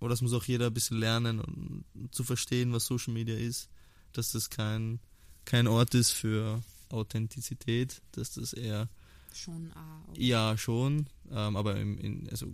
oder 0.00 0.10
das 0.10 0.20
muss 0.20 0.34
auch 0.34 0.44
jeder 0.44 0.66
ein 0.66 0.74
bisschen 0.74 0.98
lernen 0.98 1.40
und 1.40 2.14
zu 2.14 2.22
verstehen, 2.22 2.70
was 2.74 2.84
Social 2.84 3.14
Media 3.14 3.34
ist. 3.34 3.70
Dass 4.12 4.32
das 4.32 4.50
kein, 4.50 5.00
kein 5.46 5.66
Ort 5.68 5.94
ist 5.94 6.10
für 6.10 6.62
Authentizität, 6.90 8.02
dass 8.12 8.32
das 8.34 8.52
eher 8.52 8.90
schon 9.36 9.72
auch. 9.72 10.16
Ja, 10.16 10.56
schon. 10.56 11.06
Ähm, 11.30 11.56
aber 11.56 11.76
im, 11.80 11.98
in, 11.98 12.28
also 12.30 12.46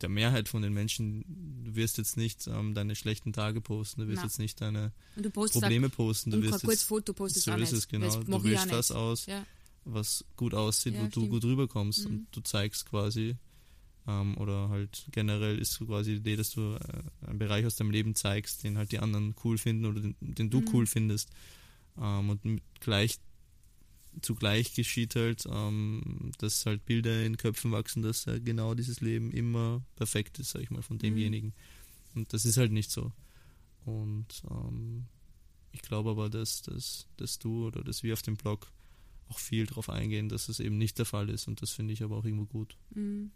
der 0.00 0.08
Mehrheit 0.08 0.48
von 0.48 0.62
den 0.62 0.72
Menschen, 0.72 1.24
du 1.64 1.74
wirst 1.76 1.96
jetzt 1.98 2.16
nicht 2.16 2.46
ähm, 2.48 2.74
deine 2.74 2.96
schlechten 2.96 3.32
Tage 3.32 3.60
posten, 3.60 4.00
du 4.02 4.08
wirst 4.08 4.18
Na. 4.18 4.24
jetzt 4.24 4.38
nicht 4.38 4.60
deine 4.60 4.92
du 5.16 5.30
Probleme 5.30 5.88
posten, 5.88 6.30
du 6.32 6.42
wirst 6.42 6.64
jetzt, 6.64 6.82
Foto 6.84 7.12
postest 7.12 7.44
so 7.46 7.52
ist 7.52 7.58
nicht. 7.60 7.72
es 7.72 7.88
genau, 7.88 8.06
Das 8.06 8.24
du 8.24 8.44
wählst 8.44 8.64
nicht. 8.66 8.72
das 8.74 8.90
aus, 8.90 9.26
Ja. 9.26 9.46
was 9.84 10.24
gut 10.36 10.54
aussieht, 10.54 10.94
Ja, 10.94 11.00
wo 11.00 11.04
du 11.04 11.10
stimmt. 11.10 11.30
gut 11.30 11.44
rüberkommst 11.44 12.08
Mhm. 12.08 12.14
und 12.16 12.26
du 12.32 12.40
zeigst 12.40 12.86
quasi, 12.86 13.36
ähm, 14.08 14.36
oder 14.38 14.68
halt 14.70 15.06
generell 15.12 15.58
ist 15.58 15.74
so 15.74 15.86
quasi 15.86 16.12
die 16.14 16.16
Idee, 16.18 16.36
dass 16.36 16.50
du 16.50 16.74
äh, 16.74 17.28
einen 17.28 17.38
Bereich 17.38 17.64
aus 17.64 17.76
deinem 17.76 17.90
Leben 17.92 18.16
zeigst, 18.16 18.64
den 18.64 18.78
halt 18.78 18.90
die 18.90 18.98
anderen 18.98 19.36
cool 19.44 19.56
finden 19.58 19.86
oder 19.86 20.00
den, 20.00 20.16
den 20.20 20.50
du 20.50 20.60
Mhm. 20.62 20.68
cool 20.72 20.86
findest. 20.86 21.28
Ähm, 22.00 22.30
und 22.30 22.40
gleich 22.80 23.18
zugleich 24.20 24.74
geschieht 24.74 25.16
halt, 25.16 25.46
ähm, 25.50 26.32
dass 26.38 26.66
halt 26.66 26.84
Bilder 26.84 27.24
in 27.24 27.36
Köpfen 27.36 27.72
wachsen, 27.72 28.02
dass 28.02 28.26
äh, 28.26 28.40
genau 28.40 28.74
dieses 28.74 29.00
Leben 29.00 29.30
immer 29.30 29.82
perfekt 29.96 30.38
ist, 30.38 30.50
sag 30.50 30.62
ich 30.62 30.70
mal, 30.70 30.82
von 30.82 30.98
demjenigen. 30.98 31.54
Und 32.14 32.32
das 32.32 32.44
ist 32.44 32.58
halt 32.58 32.72
nicht 32.72 32.90
so. 32.90 33.12
Und 33.84 34.42
ähm, 34.50 35.06
ich 35.72 35.82
glaube 35.82 36.10
aber, 36.10 36.28
dass, 36.28 36.62
dass, 36.62 37.08
dass 37.16 37.38
du 37.38 37.66
oder 37.66 37.82
dass 37.82 38.02
wir 38.02 38.12
auf 38.12 38.22
dem 38.22 38.36
Blog 38.36 38.70
auch 39.28 39.38
viel 39.38 39.66
darauf 39.66 39.88
eingehen, 39.88 40.28
dass 40.28 40.48
es 40.48 40.60
eben 40.60 40.76
nicht 40.76 40.98
der 40.98 41.06
Fall 41.06 41.30
ist. 41.30 41.48
Und 41.48 41.62
das 41.62 41.70
finde 41.70 41.94
ich 41.94 42.02
aber 42.02 42.16
auch 42.16 42.24
irgendwo 42.24 42.46
gut. 42.46 42.76
Mhm. 42.94 43.30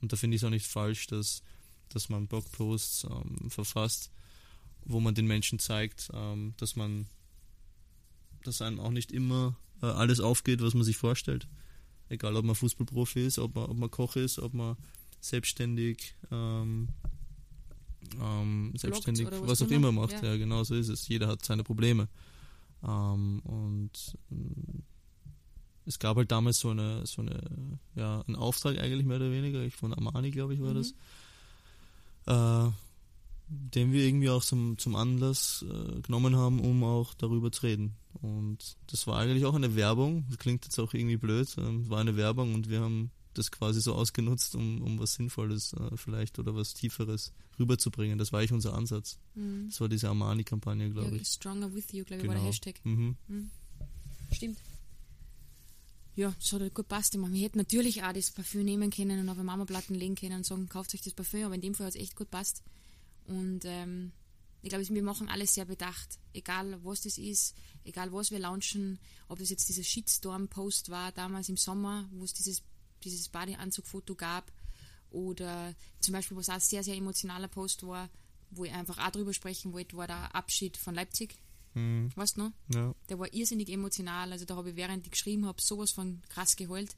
Und 0.00 0.12
da 0.12 0.16
finde 0.16 0.36
ich 0.36 0.42
es 0.42 0.46
auch 0.46 0.50
nicht 0.50 0.66
falsch, 0.66 1.08
dass, 1.08 1.42
dass 1.88 2.08
man 2.08 2.28
Blogposts 2.28 3.04
ähm, 3.04 3.50
verfasst, 3.50 4.12
wo 4.84 5.00
man 5.00 5.14
den 5.14 5.26
Menschen 5.26 5.58
zeigt, 5.58 6.10
ähm, 6.14 6.54
dass 6.56 6.76
man, 6.76 7.06
dass 8.44 8.62
einem 8.62 8.80
auch 8.80 8.92
nicht 8.92 9.12
immer 9.12 9.56
äh, 9.82 9.86
alles 9.86 10.20
aufgeht, 10.20 10.62
was 10.62 10.74
man 10.74 10.84
sich 10.84 10.96
vorstellt. 10.96 11.48
Egal, 12.08 12.36
ob 12.36 12.44
man 12.44 12.54
Fußballprofi 12.56 13.24
ist, 13.24 13.38
ob 13.38 13.54
man, 13.54 13.64
ob 13.66 13.76
man 13.76 13.90
Koch 13.90 14.16
ist, 14.16 14.38
ob 14.38 14.52
man 14.54 14.76
selbstständig, 15.20 16.14
ähm, 16.30 16.88
ähm, 18.20 18.72
selbstständig, 18.76 19.26
was 19.30 19.42
was 19.42 19.62
auch 19.62 19.70
immer. 19.70 19.92
macht. 19.92 20.12
Ja. 20.12 20.24
Ja. 20.30 20.36
genau 20.36 20.64
so 20.64 20.74
ist 20.74 20.88
es. 20.88 21.06
Jeder 21.08 21.28
hat 21.28 21.44
seine 21.44 21.62
Probleme. 21.62 22.08
Ähm, 22.82 23.40
und 23.44 24.16
ähm, 24.32 24.82
es 25.86 25.98
gab 25.98 26.16
halt 26.16 26.30
damals 26.32 26.58
so 26.58 26.70
eine, 26.70 27.06
so 27.06 27.22
eine, 27.22 27.40
ja, 27.94 28.22
einen 28.22 28.36
Auftrag 28.36 28.78
eigentlich 28.78 29.06
mehr 29.06 29.16
oder 29.16 29.30
weniger, 29.30 29.62
ich 29.62 29.74
von 29.76 29.92
Armani, 29.92 30.30
glaube 30.30 30.54
ich, 30.54 30.60
war 30.60 30.72
Mhm. 30.74 30.84
das, 32.26 32.68
äh, 32.68 32.72
den 33.48 33.92
wir 33.92 34.04
irgendwie 34.04 34.30
auch 34.30 34.44
zum, 34.44 34.78
zum 34.78 34.94
Anlass 34.94 35.64
äh, 35.68 36.00
genommen 36.02 36.36
haben, 36.36 36.60
um 36.60 36.84
auch 36.84 37.14
darüber 37.14 37.50
zu 37.50 37.62
reden. 37.62 37.96
Und 38.22 38.76
das 38.88 39.06
war 39.06 39.18
eigentlich 39.18 39.44
auch 39.44 39.54
eine 39.54 39.74
Werbung, 39.76 40.24
das 40.28 40.38
klingt 40.38 40.64
jetzt 40.64 40.78
auch 40.78 40.92
irgendwie 40.94 41.16
blöd, 41.16 41.48
ähm, 41.58 41.88
war 41.88 42.00
eine 42.00 42.16
Werbung 42.16 42.54
und 42.54 42.68
wir 42.68 42.80
haben 42.80 43.10
das 43.34 43.52
quasi 43.52 43.80
so 43.80 43.94
ausgenutzt, 43.94 44.56
um, 44.56 44.82
um 44.82 44.98
was 44.98 45.14
Sinnvolles 45.14 45.72
äh, 45.74 45.96
vielleicht 45.96 46.38
oder 46.40 46.54
was 46.56 46.74
Tieferes 46.74 47.32
rüberzubringen. 47.58 48.18
Das 48.18 48.32
war 48.32 48.40
eigentlich 48.40 48.52
unser 48.52 48.74
Ansatz. 48.74 49.18
Mhm. 49.36 49.68
Das 49.70 49.80
war 49.80 49.88
diese 49.88 50.08
Armani-Kampagne, 50.08 50.90
glaube 50.90 51.14
Ja, 51.14 51.22
ich. 51.22 51.28
Stronger 51.28 51.72
with 51.72 51.92
you, 51.92 52.04
glaube 52.04 52.22
ich, 52.22 52.28
war 52.28 52.34
der 52.34 52.42
Genau. 52.42 52.48
Hashtag. 52.48 52.80
Mhm. 52.84 53.16
Stimmt. 54.32 54.58
Ja, 56.16 56.34
das 56.38 56.52
hat 56.52 56.60
halt 56.60 56.74
gut 56.74 56.88
passt. 56.88 57.14
Ich 57.14 57.20
meine, 57.20 57.32
wir 57.34 57.42
hätten 57.42 57.58
natürlich 57.58 58.02
auch 58.02 58.12
das 58.12 58.32
Parfüm 58.32 58.64
nehmen 58.64 58.90
können 58.90 59.20
und 59.20 59.28
auf 59.28 59.36
eine 59.36 59.44
Mama-Platten 59.44 59.94
legen 59.94 60.16
können 60.16 60.36
und 60.38 60.44
sagen, 60.46 60.68
kauft 60.68 60.92
euch 60.94 61.02
das 61.02 61.14
Parfüm, 61.14 61.44
aber 61.44 61.54
in 61.54 61.60
dem 61.60 61.74
Fall 61.74 61.86
hat 61.86 61.94
es 61.94 62.00
echt 62.00 62.16
gut 62.16 62.30
passt. 62.30 62.62
Und 63.26 63.60
ähm, 63.64 64.10
ich 64.62 64.68
glaube, 64.68 64.86
wir 64.88 65.02
machen 65.02 65.28
alles 65.28 65.54
sehr 65.54 65.64
bedacht. 65.64 66.18
Egal, 66.32 66.78
was 66.84 67.00
das 67.02 67.18
ist, 67.18 67.54
egal, 67.84 68.12
was 68.12 68.30
wir 68.30 68.38
launchen, 68.38 68.98
ob 69.28 69.38
das 69.38 69.50
jetzt 69.50 69.68
dieser 69.68 69.84
Shitstorm-Post 69.84 70.90
war, 70.90 71.12
damals 71.12 71.48
im 71.48 71.56
Sommer, 71.56 72.08
wo 72.12 72.24
es 72.24 72.32
dieses, 72.32 72.62
dieses 73.02 73.28
Badeanzug-Foto 73.28 74.14
gab, 74.14 74.52
oder 75.10 75.74
zum 76.00 76.12
Beispiel, 76.12 76.36
was 76.36 76.48
auch 76.48 76.54
ein 76.54 76.60
sehr, 76.60 76.84
sehr 76.84 76.96
emotionaler 76.96 77.48
Post 77.48 77.84
war, 77.86 78.08
wo 78.50 78.64
ich 78.64 78.72
einfach 78.72 78.98
auch 78.98 79.10
drüber 79.10 79.34
sprechen 79.34 79.72
wollte, 79.72 79.96
war 79.96 80.06
der 80.06 80.34
Abschied 80.34 80.76
von 80.76 80.94
Leipzig. 80.94 81.36
Mhm. 81.74 82.10
Weißt 82.14 82.36
du 82.36 82.42
noch? 82.42 82.52
Ja. 82.72 82.94
Der 83.08 83.18
war 83.18 83.32
irrsinnig 83.32 83.68
emotional. 83.70 84.32
Also 84.32 84.44
da 84.44 84.56
habe 84.56 84.70
ich, 84.70 84.76
während 84.76 85.04
ich 85.04 85.12
geschrieben 85.12 85.46
habe, 85.46 85.60
sowas 85.60 85.92
von 85.92 86.22
krass 86.28 86.56
geheult. 86.56 86.96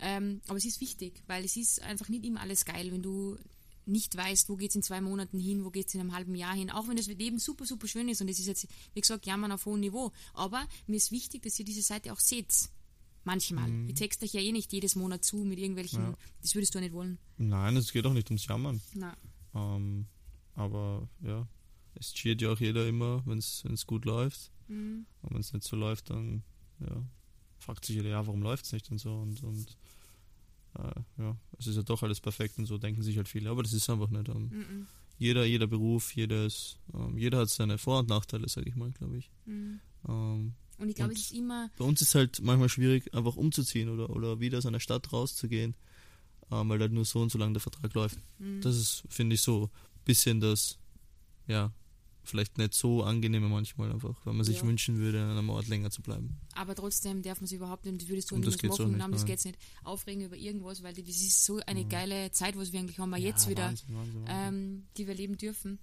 Ähm, 0.00 0.40
aber 0.48 0.58
es 0.58 0.64
ist 0.64 0.80
wichtig, 0.80 1.22
weil 1.26 1.44
es 1.44 1.56
ist 1.56 1.80
einfach 1.82 2.08
nicht 2.08 2.24
immer 2.24 2.40
alles 2.40 2.64
geil, 2.64 2.90
wenn 2.92 3.02
du 3.02 3.38
nicht 3.86 4.16
weißt, 4.16 4.48
wo 4.48 4.56
geht 4.56 4.70
es 4.70 4.76
in 4.76 4.82
zwei 4.82 5.00
Monaten 5.00 5.38
hin, 5.38 5.64
wo 5.64 5.70
geht 5.70 5.88
es 5.88 5.94
in 5.94 6.00
einem 6.00 6.14
halben 6.14 6.34
Jahr 6.34 6.54
hin. 6.54 6.70
Auch 6.70 6.88
wenn 6.88 6.96
das 6.96 7.06
Leben 7.06 7.38
super, 7.38 7.66
super 7.66 7.86
schön 7.86 8.08
ist 8.08 8.20
und 8.20 8.28
es 8.28 8.38
ist 8.38 8.46
jetzt, 8.46 8.66
wie 8.94 9.00
gesagt, 9.00 9.26
jammern 9.26 9.52
auf 9.52 9.66
hohem 9.66 9.80
Niveau. 9.80 10.12
Aber 10.32 10.66
mir 10.86 10.96
ist 10.96 11.10
wichtig, 11.12 11.42
dass 11.42 11.58
ihr 11.58 11.64
diese 11.64 11.82
Seite 11.82 12.12
auch 12.12 12.20
seht. 12.20 12.70
Manchmal. 13.24 13.70
Ich 13.88 13.94
texte 13.94 14.26
euch 14.26 14.34
ja 14.34 14.40
eh 14.40 14.52
nicht 14.52 14.70
jedes 14.72 14.96
Monat 14.96 15.24
zu 15.24 15.38
mit 15.38 15.58
irgendwelchen, 15.58 16.02
Ja. 16.02 16.14
das 16.42 16.54
würdest 16.54 16.74
du 16.74 16.80
nicht 16.80 16.92
wollen. 16.92 17.18
Nein, 17.38 17.74
es 17.76 17.90
geht 17.92 18.04
auch 18.04 18.12
nicht 18.12 18.28
ums 18.30 18.46
Jammern. 18.46 18.80
Ähm, 19.54 20.06
aber 20.54 21.08
ja, 21.22 21.46
es 21.94 22.12
cheert 22.12 22.42
ja 22.42 22.52
auch 22.52 22.60
jeder 22.60 22.86
immer, 22.86 23.22
wenn 23.26 23.38
es 23.38 23.86
gut 23.86 24.04
läuft. 24.04 24.50
mhm. 24.68 25.06
Und 25.22 25.30
wenn 25.32 25.40
es 25.40 25.52
nicht 25.54 25.66
so 25.66 25.74
läuft, 25.76 26.10
dann 26.10 26.42
ja, 26.80 27.02
fragt 27.58 27.84
sich 27.86 27.96
jeder, 27.96 28.10
ja, 28.10 28.26
warum 28.26 28.42
läuft 28.42 28.66
es 28.66 28.72
nicht 28.72 28.90
und 28.90 28.98
so. 28.98 29.14
Und, 29.14 29.42
und 29.42 29.76
ja, 31.18 31.36
es 31.58 31.66
ist 31.66 31.76
ja 31.76 31.82
doch 31.82 32.02
alles 32.02 32.20
perfekt 32.20 32.58
und 32.58 32.66
so 32.66 32.78
denken 32.78 33.02
sich 33.02 33.16
halt 33.16 33.28
viele. 33.28 33.50
Aber 33.50 33.62
das 33.62 33.72
ist 33.72 33.88
einfach 33.90 34.10
nicht. 34.10 34.28
Ähm, 34.28 34.48
Mhm. 34.50 34.86
jeder, 35.18 35.44
jeder 35.44 35.66
Beruf, 35.68 36.14
jedes, 36.16 36.76
ähm, 36.92 37.16
jeder 37.16 37.38
hat 37.38 37.48
seine 37.50 37.78
Vor- 37.78 38.00
und 38.00 38.08
Nachteile, 38.08 38.48
sage 38.48 38.68
ich 38.68 38.74
mal, 38.74 38.90
glaube 38.92 39.18
ich. 39.18 39.30
Mhm. 39.46 39.80
Ähm, 40.08 40.54
Und 40.78 40.88
ich 40.88 40.96
glaube, 40.96 41.12
es 41.12 41.20
ist 41.20 41.32
immer, 41.32 41.70
bei 41.78 41.84
uns 41.84 42.02
ist 42.02 42.14
halt 42.16 42.40
manchmal 42.42 42.68
schwierig, 42.68 43.14
einfach 43.14 43.36
umzuziehen 43.36 43.88
oder, 43.88 44.10
oder 44.10 44.40
wieder 44.40 44.58
aus 44.58 44.66
einer 44.66 44.80
Stadt 44.80 45.12
rauszugehen, 45.12 45.74
ähm, 46.50 46.68
weil 46.68 46.80
halt 46.80 46.92
nur 46.92 47.04
so 47.04 47.20
und 47.20 47.30
so 47.30 47.38
lange 47.38 47.52
der 47.52 47.60
Vertrag 47.62 47.94
läuft. 47.94 48.18
mhm. 48.38 48.60
Das 48.60 48.76
ist, 48.76 49.04
finde 49.08 49.34
ich, 49.34 49.40
so 49.42 49.64
ein 49.64 50.04
bisschen 50.04 50.40
das, 50.40 50.78
ja, 51.46 51.72
vielleicht 52.26 52.58
nicht 52.58 52.74
so 52.74 53.02
angenehme 53.02 53.48
manchmal 53.48 53.92
einfach, 53.92 54.14
weil 54.24 54.34
man 54.34 54.44
sich 54.44 54.58
Ja. 54.58 54.64
wünschen 54.64 54.98
würde, 54.98 55.22
an 55.22 55.30
einem 55.30 55.50
Ort 55.50 55.68
länger 55.68 55.90
zu 55.90 56.02
bleiben. 56.02 56.36
Aber 56.54 56.74
trotzdem 56.74 57.22
darf 57.22 57.40
man 57.40 57.46
sich 57.48 57.56
überhaupt 57.56 57.84
nicht, 57.86 58.08
würdest 58.08 58.30
du 58.30 58.34
Und 58.36 58.46
das 58.46 58.58
geht's 58.58 58.78
machen, 58.78 58.90
nicht, 58.92 58.98
nein, 58.98 59.12
das 59.12 59.24
geht's 59.26 59.44
nicht. 59.44 59.58
Aufregen 59.82 60.22
über 60.24 60.36
irgendwas, 60.36 60.82
weil 60.82 60.94
das 60.94 61.06
ist 61.08 61.44
so 61.44 61.60
eine 61.66 61.84
Mhm. 61.84 61.88
geile 61.88 62.30
Zeit, 62.32 62.56
was 62.56 62.72
wir 62.72 62.80
eigentlich 62.80 62.98
haben, 62.98 63.12
auch 63.14 63.18
jetzt 63.18 63.48
wieder, 63.48 63.66
Wahnsinn, 63.66 63.94
Wahnsinn, 63.94 64.14
Wahnsinn. 64.26 64.54
ähm, 64.54 64.86
die 64.96 65.06
wir 65.06 65.14
leben 65.14 65.36
dürfen. 65.36 65.78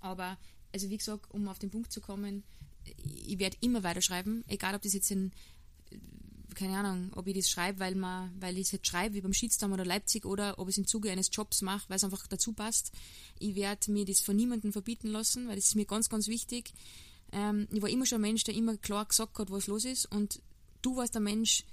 Aber, 0.00 0.38
also 0.72 0.88
wie 0.90 0.96
gesagt, 0.98 1.30
um 1.30 1.48
auf 1.48 1.58
den 1.58 1.70
Punkt 1.70 1.92
zu 1.92 2.00
kommen, 2.00 2.42
ich 3.26 3.38
werde 3.38 3.56
immer 3.60 3.82
weiterschreiben, 3.84 4.42
egal 4.48 4.74
ob 4.74 4.82
das 4.82 4.92
jetzt 4.92 5.10
äh, 5.10 5.30
keine 6.54 6.78
Ahnung, 6.78 7.10
ob 7.14 7.26
ich 7.26 7.36
das 7.36 7.48
schreibe, 7.48 7.80
weil, 7.80 8.00
weil 8.00 8.58
ich 8.58 8.66
es 8.66 8.72
jetzt 8.72 8.86
schreibe, 8.86 9.14
wie 9.14 9.20
beim 9.20 9.32
Shitstorm 9.32 9.72
oder 9.72 9.84
Leipzig, 9.84 10.24
oder 10.24 10.58
ob 10.58 10.68
ich 10.68 10.74
es 10.74 10.78
im 10.78 10.86
Zuge 10.86 11.10
eines 11.10 11.30
Jobs 11.32 11.62
mache, 11.62 11.88
weil 11.88 11.96
es 11.96 12.04
einfach 12.04 12.26
dazu 12.26 12.52
passt. 12.52 12.92
Ich 13.38 13.54
werde 13.54 13.90
mir 13.90 14.04
das 14.04 14.20
von 14.20 14.36
niemandem 14.36 14.72
verbieten 14.72 15.08
lassen, 15.08 15.48
weil 15.48 15.56
das 15.56 15.66
ist 15.66 15.76
mir 15.76 15.86
ganz, 15.86 16.08
ganz 16.08 16.28
wichtig. 16.28 16.72
Ähm, 17.32 17.68
ich 17.72 17.82
war 17.82 17.88
immer 17.88 18.06
schon 18.06 18.18
ein 18.18 18.22
Mensch, 18.22 18.44
der 18.44 18.54
immer 18.54 18.76
klar 18.76 19.06
gesagt 19.06 19.38
hat, 19.38 19.50
was 19.50 19.66
los 19.66 19.84
ist. 19.84 20.06
Und 20.06 20.40
du 20.82 20.96
warst 20.96 21.14
der 21.14 21.22
Mensch, 21.22 21.64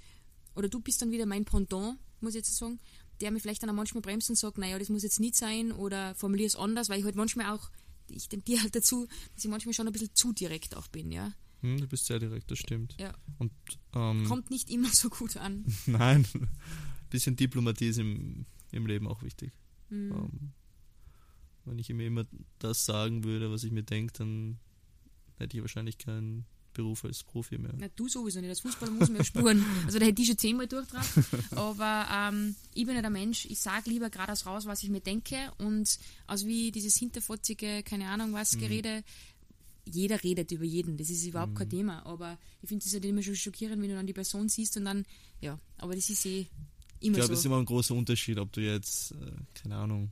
oder 0.54 0.68
du 0.68 0.80
bist 0.80 1.00
dann 1.02 1.10
wieder 1.10 1.26
mein 1.26 1.44
Pendant, 1.44 1.98
muss 2.20 2.34
ich 2.34 2.38
jetzt 2.40 2.56
sagen, 2.56 2.80
der 3.20 3.30
mir 3.30 3.40
vielleicht 3.40 3.62
dann 3.62 3.70
auch 3.70 3.74
manchmal 3.74 4.02
bremst 4.02 4.30
und 4.30 4.36
sagt, 4.36 4.58
naja, 4.58 4.78
das 4.78 4.88
muss 4.88 5.02
jetzt 5.02 5.20
nicht 5.20 5.36
sein 5.36 5.72
oder 5.72 6.14
formulier 6.14 6.46
es 6.46 6.56
anders, 6.56 6.88
weil 6.88 6.98
ich 6.98 7.04
halt 7.04 7.16
manchmal 7.16 7.54
auch, 7.54 7.70
ich 8.08 8.28
tendiere 8.28 8.62
halt 8.62 8.74
dazu, 8.74 9.06
dass 9.34 9.44
ich 9.44 9.50
manchmal 9.50 9.74
schon 9.74 9.86
ein 9.86 9.92
bisschen 9.92 10.14
zu 10.14 10.32
direkt 10.32 10.76
auch 10.76 10.88
bin, 10.88 11.12
ja. 11.12 11.32
Hm, 11.62 11.78
du 11.80 11.86
bist 11.86 12.06
sehr 12.06 12.18
direkt, 12.18 12.50
das 12.50 12.58
stimmt. 12.58 12.96
Ja. 12.98 13.12
Und 13.38 13.52
ähm, 13.94 14.24
Kommt 14.26 14.50
nicht 14.50 14.70
immer 14.70 14.88
so 14.88 15.08
gut 15.10 15.36
an. 15.36 15.64
nein, 15.86 16.26
ein 16.34 16.48
bisschen 17.10 17.36
Diplomatie 17.36 17.88
ist 17.88 17.98
im, 17.98 18.46
im 18.72 18.86
Leben 18.86 19.06
auch 19.06 19.22
wichtig. 19.22 19.52
Mhm. 19.90 20.12
Ähm, 20.12 20.52
wenn 21.66 21.78
ich 21.78 21.88
mir 21.90 22.06
immer 22.06 22.24
das 22.58 22.84
sagen 22.84 23.24
würde, 23.24 23.50
was 23.50 23.64
ich 23.64 23.72
mir 23.72 23.82
denke, 23.82 24.12
dann 24.14 24.58
hätte 25.36 25.56
ich 25.56 25.62
wahrscheinlich 25.62 25.98
keinen 25.98 26.46
Beruf 26.72 27.04
als 27.04 27.24
Profi 27.24 27.58
mehr. 27.58 27.74
Na, 27.76 27.88
du 27.96 28.08
sowieso 28.08 28.40
nicht. 28.40 28.48
Als 28.48 28.60
Fußballer 28.60 28.92
muss 28.92 29.08
man 29.08 29.18
ja 29.18 29.24
spuren. 29.24 29.64
Also 29.86 29.98
da 29.98 30.06
hätte 30.06 30.22
ich 30.22 30.28
schon 30.28 30.38
zehnmal 30.38 30.68
durchgetragen. 30.68 31.24
Aber 31.56 32.06
ähm, 32.12 32.54
ich 32.74 32.86
bin 32.86 32.94
nicht 32.94 33.04
ein 33.04 33.12
Mensch. 33.12 33.44
Ich 33.46 33.58
sage 33.58 33.90
lieber 33.90 34.08
geradeaus 34.08 34.46
raus, 34.46 34.66
was 34.66 34.82
ich 34.82 34.88
mir 34.88 35.00
denke. 35.00 35.36
Und 35.58 35.98
also 36.26 36.46
wie 36.46 36.70
dieses 36.70 36.96
hinterfotzige, 36.96 37.82
keine 37.82 38.08
Ahnung 38.08 38.32
was, 38.32 38.54
Mhm. 38.54 38.60
Jeder 39.84 40.22
redet 40.22 40.50
über 40.52 40.64
jeden. 40.64 40.96
Das 40.96 41.10
ist 41.10 41.26
überhaupt 41.26 41.52
Mhm. 41.52 41.56
kein 41.58 41.70
Thema. 41.70 42.06
Aber 42.06 42.38
ich 42.62 42.68
finde 42.68 42.84
es 42.86 42.92
halt 42.92 43.04
immer 43.04 43.22
schon 43.22 43.36
schockierend, 43.36 43.80
wenn 43.82 43.88
du 43.88 43.94
dann 43.96 44.06
die 44.06 44.12
Person 44.12 44.48
siehst 44.48 44.76
und 44.76 44.84
dann, 44.84 45.04
ja, 45.40 45.58
aber 45.78 45.94
das 45.94 46.10
ist 46.10 46.24
eh 46.26 46.46
Ich 47.00 47.06
immer 47.06 47.16
glaube, 47.18 47.32
es 47.32 47.40
ist 47.40 47.46
immer 47.46 47.58
ein 47.58 47.64
großer 47.64 47.94
Unterschied, 47.94 48.38
ob 48.38 48.52
du 48.52 48.60
jetzt, 48.60 49.12
äh, 49.12 49.16
keine 49.54 49.76
Ahnung, 49.76 50.10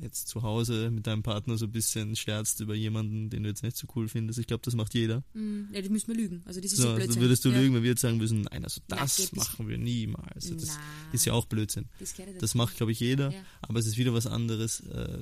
jetzt 0.00 0.28
zu 0.28 0.42
Hause 0.42 0.90
mit 0.92 1.08
deinem 1.08 1.24
Partner 1.24 1.56
so 1.58 1.64
ein 1.66 1.72
bisschen 1.72 2.14
scherzt 2.14 2.60
über 2.60 2.72
jemanden, 2.74 3.30
den 3.30 3.42
du 3.42 3.48
jetzt 3.48 3.64
nicht 3.64 3.76
so 3.76 3.88
cool 3.96 4.06
findest. 4.08 4.38
Ich 4.38 4.46
glaube, 4.46 4.60
das 4.64 4.76
macht 4.76 4.94
jeder. 4.94 5.24
Mhm. 5.34 5.70
Ja, 5.72 5.80
das 5.80 5.90
müssen 5.90 6.08
wir 6.08 6.14
lügen. 6.14 6.42
Also 6.44 6.60
das 6.60 6.70
ist 6.70 6.76
So, 6.76 6.82
so, 6.84 6.88
also 6.90 6.98
Blödsinn. 7.04 7.22
würdest 7.22 7.44
du 7.44 7.48
ja. 7.50 7.58
lügen, 7.60 7.74
wenn 7.74 7.82
wir 7.82 7.90
jetzt 7.90 8.02
sagen 8.02 8.16
müssen, 8.18 8.42
nein, 8.42 8.62
also 8.62 8.80
das 8.86 9.18
nicht. 9.18 9.34
machen 9.36 9.66
wir 9.68 9.76
niemals. 9.76 10.34
Also 10.36 10.54
das 10.54 10.78
ist 11.12 11.24
ja 11.24 11.32
auch 11.32 11.46
Blödsinn. 11.46 11.86
das 11.98 12.14
Das 12.38 12.54
macht, 12.54 12.76
glaube 12.76 12.92
ich, 12.92 13.00
jeder. 13.00 13.32
Ja. 13.32 13.40
Aber 13.62 13.80
es 13.80 13.86
ist 13.86 13.96
wieder 13.96 14.12
was 14.14 14.26
anderes, 14.28 14.80
äh, 14.80 15.18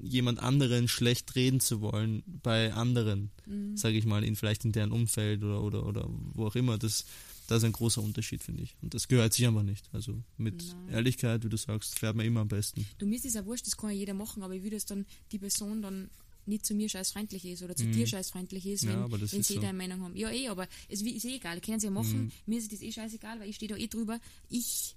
jemand 0.00 0.38
anderen 0.40 0.88
schlecht 0.88 1.34
reden 1.34 1.60
zu 1.60 1.80
wollen 1.80 2.22
bei 2.42 2.72
anderen, 2.72 3.30
Mhm. 3.46 3.76
sage 3.76 3.96
ich 3.96 4.04
mal, 4.04 4.22
in 4.24 4.36
vielleicht 4.36 4.64
in 4.64 4.72
deren 4.72 4.92
Umfeld 4.92 5.42
oder 5.42 5.62
oder 5.62 5.86
oder 5.86 6.08
wo 6.34 6.46
auch 6.46 6.54
immer. 6.56 6.78
Das 6.78 7.04
Das 7.48 7.58
ist 7.62 7.64
ein 7.64 7.72
großer 7.72 8.02
Unterschied, 8.02 8.42
finde 8.42 8.62
ich. 8.62 8.76
Und 8.82 8.92
das 8.92 9.08
gehört 9.08 9.32
sich 9.32 9.46
einfach 9.46 9.62
nicht. 9.62 9.88
Also 9.94 10.22
mit 10.36 10.62
Nein. 10.66 10.88
Ehrlichkeit, 10.96 11.44
wie 11.44 11.48
du 11.48 11.56
sagst, 11.56 11.98
fährt 11.98 12.14
man 12.14 12.26
immer 12.26 12.40
am 12.40 12.48
besten. 12.48 12.84
Du 12.98 13.06
mir 13.06 13.16
ist 13.16 13.24
es 13.24 13.32
ja 13.32 13.46
wurscht, 13.46 13.66
das 13.66 13.74
kann 13.78 13.88
ja 13.88 13.96
jeder 13.96 14.12
machen, 14.12 14.42
aber 14.42 14.52
ich 14.54 14.62
will, 14.62 14.70
dass 14.70 14.84
dann 14.84 15.06
die 15.32 15.38
Person 15.38 15.80
dann 15.80 16.10
nicht 16.44 16.66
zu 16.66 16.74
mir 16.74 16.90
scheißfreundlich 16.90 17.46
ist 17.46 17.62
oder 17.62 17.74
zu 17.74 17.84
Mhm. 17.86 17.92
dir 17.92 18.06
scheißfreundlich 18.06 18.66
ist, 18.66 18.84
Ja, 18.84 19.10
wenn, 19.10 19.18
das 19.20 19.32
wenn 19.32 19.40
ist 19.40 19.46
sie 19.48 19.54
so. 19.54 19.60
eine 19.60 19.72
Meinung 19.72 20.02
haben. 20.02 20.14
Ja, 20.14 20.30
eh, 20.30 20.48
aber 20.48 20.68
es 20.90 21.00
ist 21.00 21.24
eh 21.24 21.36
egal, 21.36 21.58
können 21.62 21.80
sie 21.80 21.86
ja 21.86 21.90
machen. 21.90 22.24
Mhm. 22.24 22.32
Mir 22.44 22.58
ist 22.58 22.70
das 22.70 22.82
eh 22.82 22.92
scheißegal, 22.92 23.40
weil 23.40 23.48
ich 23.48 23.56
stehe 23.56 23.70
da 23.70 23.76
eh 23.76 23.86
drüber. 23.86 24.20
Ich 24.50 24.94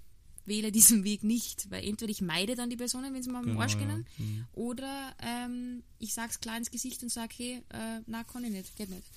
wähle 0.52 0.72
diesen 0.72 1.04
Weg 1.04 1.24
nicht, 1.24 1.72
weil 1.72 1.84
entweder 1.88 2.12
ich 2.12 2.22
meide 2.22 2.56
dann 2.56 2.70
die 2.70 2.76
Personen, 2.78 3.14
wenn 3.14 3.24
sie 3.24 3.30
am 3.34 3.44
Genau, 3.46 3.60
Arsch 3.62 3.74
ja. 3.74 3.80
gehen, 3.80 4.06
Mhm. 4.18 4.46
oder 4.54 5.16
ähm, 5.20 5.84
ich 5.98 6.14
sag's 6.14 6.40
klar 6.40 6.58
ins 6.58 6.70
Gesicht 6.70 7.02
und 7.04 7.10
sag, 7.10 7.32
hey, 7.38 7.64
äh, 7.70 8.02
na, 8.06 8.24
kann 8.24 8.44
ich 8.44 8.52
nicht, 8.52 8.76
geht 8.76 8.90
nicht. 8.90 9.08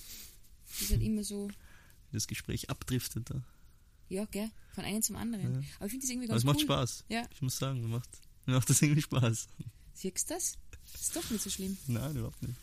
Das 0.70 0.82
ist 0.82 0.90
halt 0.92 1.02
immer 1.02 1.24
so, 1.24 1.50
Das 2.12 2.26
Gespräch 2.26 2.70
abdriftet 2.70 3.28
da. 3.30 3.42
ja, 4.08 4.24
gell, 4.30 4.50
von 4.74 4.84
einem 4.84 5.02
zum 5.02 5.16
anderen. 5.16 5.54
Ja. 5.62 5.68
Aber 5.76 5.86
ich 5.86 5.90
finde 5.92 6.04
das 6.06 6.10
irgendwie 6.10 6.28
Aber 6.30 6.34
ganz 6.34 6.42
es 6.42 6.46
macht 6.46 6.56
cool. 6.58 6.64
Spaß. 6.64 7.04
Ja, 7.08 7.22
Ich 7.34 7.42
muss 7.42 7.58
sagen, 7.58 7.80
mir 7.82 7.88
macht, 7.88 8.08
mir 8.46 8.54
macht 8.54 8.70
das 8.70 8.80
irgendwie 8.82 9.02
Spaß. 9.02 9.48
siehst 9.94 10.30
du 10.30 10.34
das? 10.34 10.56
Ist 10.94 11.16
doch 11.16 11.28
nicht 11.30 11.42
so 11.42 11.50
schlimm. 11.50 11.76
Nein, 11.88 12.16
überhaupt 12.16 12.42
nicht. 12.42 12.56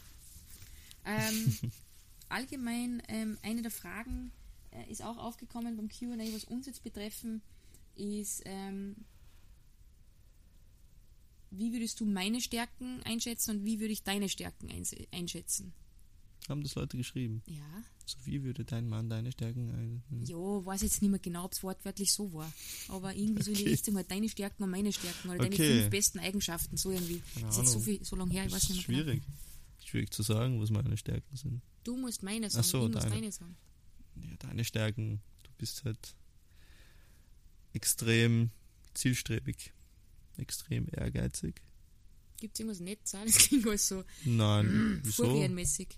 Ähm, 1.05 1.57
allgemein, 2.29 3.01
ähm, 3.07 3.37
eine 3.41 3.61
der 3.61 3.71
Fragen 3.71 4.31
äh, 4.71 4.89
ist 4.91 5.01
auch 5.03 5.17
aufgekommen 5.17 5.75
beim 5.75 5.89
QA, 5.89 6.17
was 6.33 6.43
uns 6.45 6.65
jetzt 6.67 6.83
betreffen, 6.83 7.41
ist, 7.95 8.41
ähm, 8.45 8.95
wie 11.51 11.73
würdest 11.73 11.99
du 11.99 12.05
meine 12.05 12.39
Stärken 12.41 13.01
einschätzen 13.03 13.57
und 13.57 13.65
wie 13.65 13.79
würde 13.79 13.93
ich 13.93 14.03
deine 14.03 14.29
Stärken 14.29 14.69
einschätzen? 15.11 15.73
Haben 16.49 16.63
das 16.63 16.75
Leute 16.75 16.97
geschrieben. 16.97 17.43
Ja, 17.45 17.83
So 18.05 18.17
wie 18.25 18.43
würde 18.43 18.65
dein 18.65 18.87
Mann 18.87 19.09
deine 19.09 19.31
Stärken 19.31 19.69
ein. 19.71 20.03
Hm. 20.09 20.23
ja, 20.25 20.35
weiß 20.37 20.81
jetzt 20.81 21.01
nicht 21.01 21.11
mehr 21.11 21.19
genau, 21.19 21.45
ob 21.45 21.51
es 21.53 21.61
wortwörtlich 21.61 22.11
so 22.11 22.33
war. 22.33 22.51
Aber 22.87 23.13
irgendwie 23.15 23.43
so 23.43 23.51
in 23.51 23.57
die. 23.57 23.63
Richtung 23.65 23.95
halt 23.95 24.09
deine 24.09 24.27
Stärken 24.27 24.63
und 24.63 24.71
meine 24.71 24.91
Stärken 24.91 25.29
oder 25.29 25.37
deine 25.37 25.53
Okay. 25.53 25.79
fünf 25.81 25.89
besten 25.91 26.19
Eigenschaften, 26.19 26.77
so 26.77 26.91
irgendwie. 26.91 27.21
Keine 27.35 27.45
Das 27.47 27.57
ist 27.57 27.63
jetzt 27.63 27.71
so, 27.73 27.79
viel, 27.79 28.03
so 28.03 28.15
lange 28.15 28.31
her, 28.33 28.45
ich 28.45 28.51
weiß 28.51 28.69
nicht 28.69 28.87
mehr 28.87 28.97
genau. 28.97 29.11
schwierig. 29.11 29.23
Schwierig 29.85 30.11
zu 30.13 30.23
sagen, 30.23 30.59
was 30.61 30.69
meine 30.71 30.97
Stärken 30.97 31.35
sind. 31.35 31.61
Du 31.83 31.95
musst 31.97 32.23
meine 32.23 32.49
sagen, 32.49 32.63
so, 32.63 32.87
ich 32.87 32.93
muss 32.93 33.03
deine. 33.03 33.15
deine 33.15 33.31
sagen. 33.31 33.55
Ja, 34.15 34.35
deine 34.39 34.65
Stärken. 34.65 35.21
Du 35.43 35.51
bist 35.57 35.83
halt 35.85 36.15
extrem 37.73 38.51
zielstrebig, 38.93 39.73
extrem 40.37 40.87
ehrgeizig. 40.91 41.61
Gibt 42.37 42.55
es 42.55 42.59
irgendwas 42.59 42.79
Nettes? 42.79 43.11
Das 43.25 43.37
klingt 43.37 43.67
alles 43.67 43.87
so 43.87 44.03
Nein, 44.25 44.99
wieso? 45.03 45.25
furienmäßig. 45.25 45.97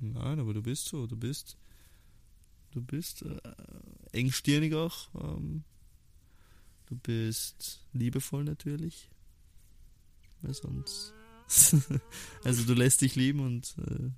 Nein, 0.00 0.38
aber 0.38 0.54
du 0.54 0.62
bist 0.62 0.86
so, 0.86 1.06
du 1.06 1.16
bist, 1.16 1.56
du 2.70 2.82
bist 2.82 3.22
äh, 3.22 3.40
engstirnig 4.12 4.74
auch. 4.74 5.08
Ähm, 5.14 5.64
du 6.86 6.96
bist 6.96 7.84
liebevoll 7.92 8.44
natürlich. 8.44 9.10
Weil 10.40 10.54
sonst. 10.54 11.12
also 12.44 12.64
du 12.64 12.74
lässt 12.74 13.00
dich 13.00 13.16
lieben 13.16 13.40
und 13.40 13.74
äh, 13.78 14.10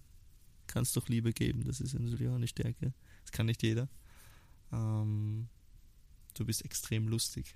kannst 0.66 0.96
doch 0.96 1.08
Liebe 1.08 1.32
geben. 1.32 1.64
Das 1.64 1.80
ist 1.80 1.94
natürlich 1.94 2.28
auch 2.28 2.34
eine 2.34 2.48
Stärke. 2.48 2.92
Das 3.22 3.32
kann 3.32 3.46
nicht 3.46 3.62
jeder. 3.62 3.88
Ähm, 4.72 5.48
du 6.34 6.44
bist 6.44 6.64
extrem 6.64 7.08
lustig. 7.08 7.54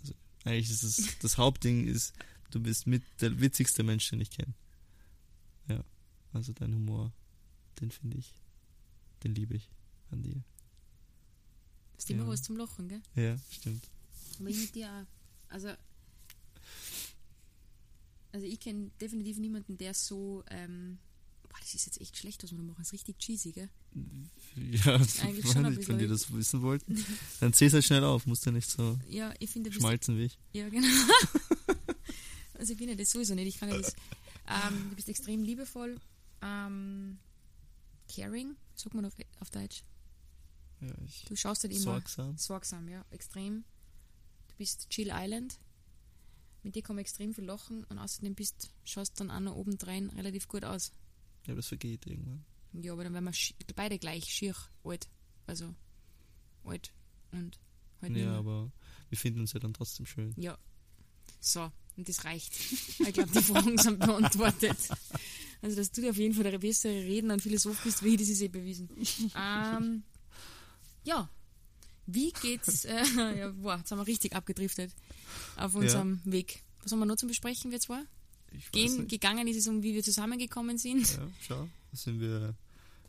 Also 0.00 0.14
eigentlich 0.44 0.70
ist 0.70 0.82
es 0.82 1.18
das 1.20 1.38
Hauptding 1.38 1.86
ist, 1.86 2.12
du 2.50 2.60
bist 2.60 2.86
mit 2.86 3.02
der 3.20 3.40
witzigste 3.40 3.82
Mensch, 3.82 4.08
den 4.10 4.20
ich 4.20 4.30
kenne. 4.30 4.54
Ja, 5.68 5.84
also 6.32 6.52
dein 6.52 6.74
Humor, 6.74 7.12
den 7.80 7.90
finde 7.90 8.18
ich, 8.18 8.32
den 9.24 9.34
liebe 9.34 9.54
ich 9.54 9.68
an 10.10 10.22
dir. 10.22 10.42
Ist 11.98 12.10
immer 12.10 12.24
Ja. 12.24 12.28
was 12.30 12.42
zum 12.42 12.56
Lachen, 12.56 12.88
gell? 12.88 13.02
Ja, 13.14 13.38
stimmt. 13.50 13.84
Aber 14.38 14.48
ich 14.48 14.56
mit 14.58 14.74
dir 14.74 14.88
auch. 14.90 15.52
Also, 15.52 15.68
also 18.32 18.46
ich 18.46 18.60
kenne 18.60 18.90
definitiv 19.00 19.38
niemanden, 19.38 19.76
der 19.76 19.92
so, 19.94 20.44
ähm, 20.48 20.98
boah, 21.50 21.58
das 21.60 21.74
ist 21.74 21.84
jetzt 21.86 22.00
echt 22.00 22.16
schlecht, 22.16 22.42
was 22.42 22.50
wir 22.52 22.58
da 22.58 22.64
machen. 22.64 22.76
Das 22.78 22.86
ist 22.88 22.92
richtig 22.94 23.18
cheesy, 23.18 23.52
gell? 23.52 23.68
Ja, 24.56 24.94
Eigentlich 24.96 25.46
schon 25.52 25.62
wenn 25.64 25.74
bisschen. 25.76 25.98
die 25.98 26.06
das 26.08 26.32
wissen 26.32 26.62
wollten, 26.62 27.04
dann 27.40 27.52
zähl's 27.52 27.72
halt 27.74 27.84
schnell 27.84 28.02
auf, 28.04 28.26
musst 28.26 28.44
du 28.46 28.50
nicht 28.50 28.68
so 28.70 28.98
Ja, 29.08 29.32
ich 29.38 29.52
bist, 29.52 29.74
schmalzen 29.74 30.16
wie 30.18 30.24
ich. 30.24 30.38
ja, 30.52 30.68
genau. 30.68 30.88
also 32.54 32.72
ich 32.72 32.78
bin 32.78 32.88
ja 32.88 32.94
das 32.94 33.10
sowieso 33.10 33.34
nicht. 33.34 33.46
Ich 33.48 33.58
kann 33.60 33.68
ja 33.68 33.78
das, 33.78 33.94
ähm, 34.48 34.90
du 34.90 34.96
bist 34.96 35.08
extrem 35.08 35.42
liebevoll, 35.42 36.00
ähm, 36.42 37.18
caring, 38.12 38.56
sagt 38.74 38.94
man 38.94 39.04
auf, 39.04 39.14
auf 39.40 39.50
Deutsch. 39.50 39.84
Ja, 40.80 40.88
ich 41.04 41.24
Du 41.26 41.36
schaust 41.36 41.62
halt 41.62 41.72
immer 41.72 41.82
sorgsam. 41.82 42.36
sorgsam, 42.38 42.88
ja, 42.88 43.04
extrem. 43.10 43.64
Du 44.48 44.54
bist 44.56 44.88
Chill 44.90 45.10
Island. 45.12 45.58
Mit 46.62 46.74
dir 46.74 46.82
kann 46.82 46.96
man 46.96 47.00
extrem 47.02 47.32
viel 47.34 47.44
lachen 47.44 47.84
und 47.84 47.98
außerdem 47.98 48.34
bist, 48.34 48.70
schaust 48.84 49.18
dann 49.20 49.30
auch 49.30 49.40
noch 49.40 49.54
obendrein 49.56 50.10
relativ 50.10 50.46
gut 50.48 50.64
aus. 50.64 50.92
Ja, 51.46 51.54
das 51.54 51.68
vergeht 51.68 52.06
irgendwann. 52.06 52.44
Ja, 52.72 52.92
aber 52.92 53.04
dann 53.04 53.14
werden 53.14 53.24
wir 53.24 53.74
beide 53.74 53.98
gleich 53.98 54.24
schier 54.26 54.54
alt. 54.84 55.08
Also 55.46 55.74
alt 56.64 56.92
und 57.32 57.58
halt 58.02 58.12
nicht 58.12 58.22
ja, 58.22 58.36
aber 58.36 58.70
wir 59.08 59.18
finden 59.18 59.40
uns 59.40 59.52
ja 59.52 59.60
dann 59.60 59.74
trotzdem 59.74 60.06
schön. 60.06 60.34
Ja. 60.36 60.58
So, 61.40 61.70
und 61.96 62.08
das 62.08 62.24
reicht. 62.24 62.54
Ich 63.00 63.14
glaube, 63.14 63.30
die 63.32 63.42
Fragen 63.42 63.78
sind 63.78 63.98
beantwortet. 63.98 64.76
Also, 65.62 65.76
dass 65.76 65.90
du 65.90 66.08
auf 66.08 66.16
jeden 66.16 66.34
Fall 66.34 66.44
der 66.44 66.58
bessere 66.58 66.92
Redner 66.92 67.34
und 67.34 67.42
Philosoph 67.42 67.82
bist, 67.82 68.02
wie 68.04 68.14
ich, 68.14 68.20
das 68.20 68.28
ist 68.28 68.40
eh 68.42 68.48
bewiesen. 68.48 68.88
Ähm, 69.34 70.02
ja. 71.04 71.28
Wie 72.06 72.32
geht's? 72.32 72.84
Äh, 72.84 73.04
ja, 73.38 73.50
boah, 73.50 73.78
jetzt 73.78 73.90
haben 73.90 73.98
wir 73.98 74.06
richtig 74.06 74.34
abgedriftet 74.34 74.92
auf 75.56 75.74
unserem 75.74 76.20
Weg. 76.24 76.62
Was 76.82 76.92
haben 76.92 76.98
wir 76.98 77.06
noch 77.06 77.16
zu 77.16 77.26
besprechen, 77.26 77.70
wir 77.70 77.80
zwei? 77.80 78.02
Gehen, 78.72 79.06
gegangen 79.08 79.46
ist 79.48 79.56
es 79.56 79.68
um, 79.68 79.82
wie 79.82 79.94
wir 79.94 80.02
zusammengekommen 80.02 80.76
sind. 80.78 81.08
Ja, 81.16 81.28
schau. 81.40 81.68
Da 81.90 81.96
sind 81.96 82.20
wir 82.20 82.54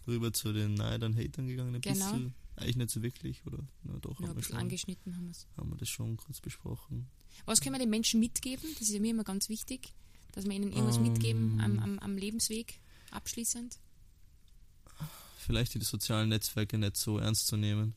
rüber 0.08 0.32
zu 0.34 0.54
den 0.54 0.74
Neidern, 0.76 1.16
Hatern 1.16 1.48
gegangen, 1.48 1.76
ein 1.76 1.82
Genau. 1.82 2.12
bisschen. 2.12 2.34
Eigentlich 2.58 2.76
nicht 2.76 2.90
so 2.92 3.02
wirklich, 3.02 3.44
oder? 3.46 3.60
Na 3.84 3.98
doch, 4.00 4.20
Ja, 4.20 4.26
ein 4.26 4.30
haben, 4.30 4.30
wir 4.30 4.36
bisschen 4.36 4.52
schon, 4.54 4.60
angeschnitten 4.60 5.16
haben 5.16 5.26
wir 5.26 5.32
es. 5.32 5.48
haben 5.58 5.70
wir 5.70 5.78
das 5.78 5.90
schon 5.90 6.18
kurz 6.18 6.42
besprochen. 6.42 7.08
Was 7.46 7.62
können 7.62 7.76
wir 7.76 7.80
den 7.80 7.90
Menschen 7.90 8.20
mitgeben? 8.20 8.70
Das 8.74 8.82
ist 8.84 8.92
ja 8.94 9.00
mir 9.00 9.12
immer 9.12 9.24
ganz 9.24 9.50
wichtig, 9.50 9.94
dass 10.34 10.46
wir 10.46 10.52
ihnen 10.52 10.72
irgendwas 10.72 10.98
Ähm. 10.98 11.04
mitgeben 11.04 11.60
am, 11.62 11.80
am, 11.80 12.00
am 12.00 12.18
Lebensweg, 12.18 12.80
abschließend. 13.12 13.80
Vielleicht 15.38 15.74
die 15.74 15.82
sozialen 15.82 16.30
Netzwerke 16.30 16.78
nicht 16.78 16.98
so 16.98 17.18
ernst 17.18 17.48
zu 17.48 17.58
nehmen. 17.58 17.94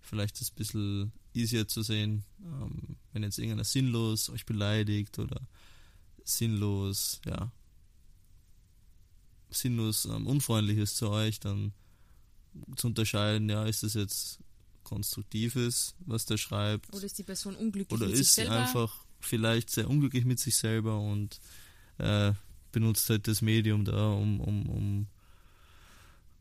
Vielleicht 0.00 0.36
ist 0.36 0.42
es 0.42 0.50
ein 0.50 0.54
bisschen 0.56 1.12
easier 1.34 1.68
zu 1.68 1.82
sehen, 1.82 2.24
ähm, 2.42 2.96
wenn 3.12 3.22
jetzt 3.22 3.38
irgendeiner 3.38 3.64
sinnlos 3.64 4.30
euch 4.30 4.46
beleidigt 4.46 5.18
oder 5.18 5.40
sinnlos, 6.36 7.20
ja, 7.26 7.50
sinnlos 9.50 10.04
ähm, 10.04 10.26
unfreundlich 10.26 10.78
ist 10.78 10.96
zu 10.96 11.10
euch, 11.10 11.40
dann 11.40 11.72
zu 12.76 12.88
unterscheiden, 12.88 13.48
ja, 13.48 13.64
ist 13.64 13.82
das 13.82 13.94
jetzt 13.94 14.38
konstruktives, 14.82 15.94
was 16.00 16.26
der 16.26 16.36
schreibt, 16.36 16.92
Oder 16.92 17.04
ist 17.04 17.18
die 17.18 17.22
Person 17.22 17.54
unglücklich 17.54 17.96
oder 17.96 18.06
mit 18.06 18.16
sich 18.16 18.26
ist 18.26 18.34
sie 18.34 18.42
selber? 18.42 18.56
einfach 18.56 19.04
vielleicht 19.20 19.70
sehr 19.70 19.88
unglücklich 19.88 20.24
mit 20.24 20.40
sich 20.40 20.56
selber 20.56 20.98
und 20.98 21.40
äh, 21.98 22.32
benutzt 22.72 23.08
halt 23.10 23.28
das 23.28 23.42
Medium 23.42 23.84
da, 23.84 24.12
um, 24.12 24.40
um, 24.40 24.66
um, 24.68 25.06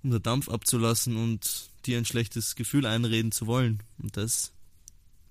um 0.04 0.10
den 0.10 0.24
Dampf 0.24 0.50
abzulassen 0.50 1.18
und 1.18 1.70
dir 1.86 1.98
ein 1.98 2.06
schlechtes 2.06 2.56
Gefühl 2.56 2.86
einreden 2.86 3.32
zu 3.32 3.48
wollen. 3.48 3.84
Und 3.98 4.16
das 4.18 4.54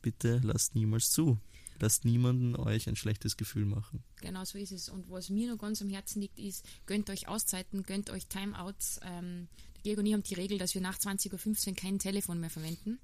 bitte 0.03 0.41
lasst 0.43 0.75
niemals 0.75 1.11
zu. 1.11 1.39
Lasst 1.81 2.05
niemanden 2.05 2.57
euch 2.57 2.89
ein 2.89 2.97
schlechtes 2.97 3.37
Gefühl 3.37 3.65
machen. 3.65 4.03
Genau 4.21 4.45
so 4.45 4.59
ist 4.59 4.73
es. 4.73 4.89
Und 4.89 5.09
was 5.11 5.31
mir 5.31 5.51
noch 5.51 5.59
ganz 5.59 5.81
am 5.81 5.89
Herzen 5.89 6.21
liegt, 6.21 6.39
ist, 6.39 6.65
gönnt 6.87 7.09
euch 7.11 7.29
Auszeiten, 7.29 7.85
gönnt 7.85 8.11
euch 8.11 8.27
Timeouts. 8.27 9.01
Ähm, 9.05 9.49
Georg 9.85 9.99
und 9.99 10.07
ich 10.07 10.13
haben 10.13 10.23
die 10.23 10.35
Regel, 10.35 10.59
dass 10.59 10.75
wir 10.75 10.81
nach 10.81 10.99
20.15 10.99 11.69
Uhr 11.69 11.75
kein 11.75 11.99
Telefon 11.99 12.41
mehr 12.41 12.51
verwenden. 12.51 12.99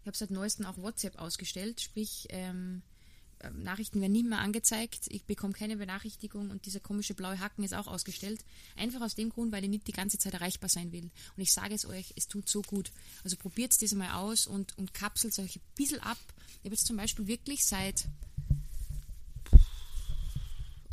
Ich 0.00 0.06
habe 0.06 0.16
seit 0.16 0.30
neuestem 0.30 0.66
auch 0.66 0.76
WhatsApp 0.76 1.18
ausgestellt, 1.18 1.80
sprich, 1.80 2.26
ähm, 2.30 2.82
Nachrichten 3.52 4.00
werden 4.00 4.12
nicht 4.12 4.26
mehr 4.28 4.38
angezeigt, 4.38 5.06
ich 5.08 5.24
bekomme 5.24 5.52
keine 5.52 5.76
Benachrichtigung 5.76 6.50
und 6.50 6.66
dieser 6.66 6.80
komische 6.80 7.14
blaue 7.14 7.38
Haken 7.40 7.64
ist 7.64 7.74
auch 7.74 7.86
ausgestellt. 7.86 8.44
Einfach 8.76 9.00
aus 9.00 9.14
dem 9.14 9.30
Grund, 9.30 9.52
weil 9.52 9.64
ich 9.64 9.70
nicht 9.70 9.86
die 9.86 9.92
ganze 9.92 10.18
Zeit 10.18 10.34
erreichbar 10.34 10.68
sein 10.68 10.92
will. 10.92 11.10
Und 11.36 11.42
ich 11.42 11.52
sage 11.52 11.74
es 11.74 11.86
euch, 11.86 12.12
es 12.16 12.28
tut 12.28 12.48
so 12.48 12.62
gut. 12.62 12.90
Also 13.22 13.36
probiert 13.36 13.80
das 13.80 13.94
mal 13.94 14.14
aus 14.14 14.46
und, 14.46 14.76
und 14.78 14.94
kapselt 14.94 15.38
euch 15.38 15.56
ein 15.56 15.62
bisschen 15.74 16.00
ab. 16.00 16.18
Ich 16.58 16.64
habe 16.64 16.74
jetzt 16.74 16.86
zum 16.86 16.96
Beispiel 16.96 17.26
wirklich 17.26 17.64
seit 17.64 18.06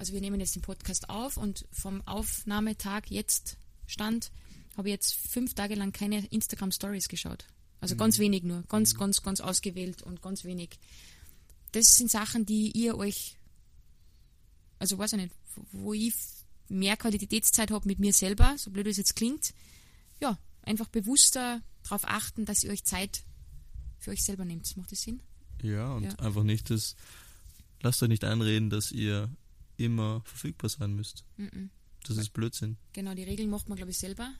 also 0.01 0.13
wir 0.13 0.21
nehmen 0.21 0.39
jetzt 0.39 0.55
den 0.55 0.63
Podcast 0.63 1.11
auf 1.11 1.37
und 1.37 1.67
vom 1.71 2.01
Aufnahmetag 2.07 3.03
jetzt 3.09 3.57
Stand 3.85 4.31
habe 4.75 4.89
ich 4.89 4.93
jetzt 4.93 5.13
fünf 5.13 5.53
Tage 5.53 5.75
lang 5.75 5.91
keine 5.91 6.25
Instagram 6.31 6.71
Stories 6.71 7.07
geschaut. 7.07 7.45
Also 7.81 7.95
ganz 7.95 8.17
wenig 8.17 8.43
nur, 8.43 8.63
ganz, 8.63 8.95
ganz, 8.95 9.21
ganz 9.21 9.41
ausgewählt 9.41 10.01
und 10.01 10.21
ganz 10.21 10.43
wenig. 10.43 10.79
Das 11.71 11.95
sind 11.95 12.11
Sachen, 12.11 12.45
die 12.45 12.71
ihr 12.71 12.97
euch, 12.97 13.37
also 14.79 14.97
weiß 14.97 15.13
ich 15.13 15.19
nicht, 15.19 15.35
wo 15.71 15.93
ich 15.93 16.13
mehr 16.69 16.97
Qualitätszeit 16.97 17.71
habe 17.71 17.87
mit 17.87 17.99
mir 17.99 18.13
selber, 18.13 18.55
so 18.57 18.71
blöd 18.71 18.87
es 18.87 18.97
jetzt 18.97 19.15
klingt, 19.15 19.53
ja, 20.21 20.37
einfach 20.63 20.87
bewusster 20.87 21.61
darauf 21.83 22.05
achten, 22.05 22.45
dass 22.45 22.63
ihr 22.63 22.71
euch 22.71 22.83
Zeit 22.83 23.23
für 23.99 24.11
euch 24.11 24.23
selber 24.23 24.45
nehmt. 24.45 24.75
Macht 24.77 24.91
das 24.91 25.01
Sinn? 25.01 25.21
Ja, 25.61 25.93
und 25.93 26.03
Ja. 26.03 26.15
einfach 26.19 26.43
nicht 26.43 26.69
das. 26.69 26.95
Lasst 27.81 28.01
euch 28.03 28.09
nicht 28.09 28.23
einreden, 28.23 28.69
dass 28.69 28.91
ihr 28.91 29.29
immer 29.77 30.21
verfügbar 30.25 30.69
sein 30.69 30.93
müsst. 30.93 31.23
Mhm. 31.37 31.69
Das 32.03 32.17
ist 32.17 32.31
Blödsinn. 32.33 32.77
Genau, 32.93 33.13
die 33.13 33.23
Regeln 33.23 33.49
macht 33.49 33.69
man, 33.69 33.75
glaube 33.75 33.91
ich, 33.91 33.97
selber. 33.97 34.33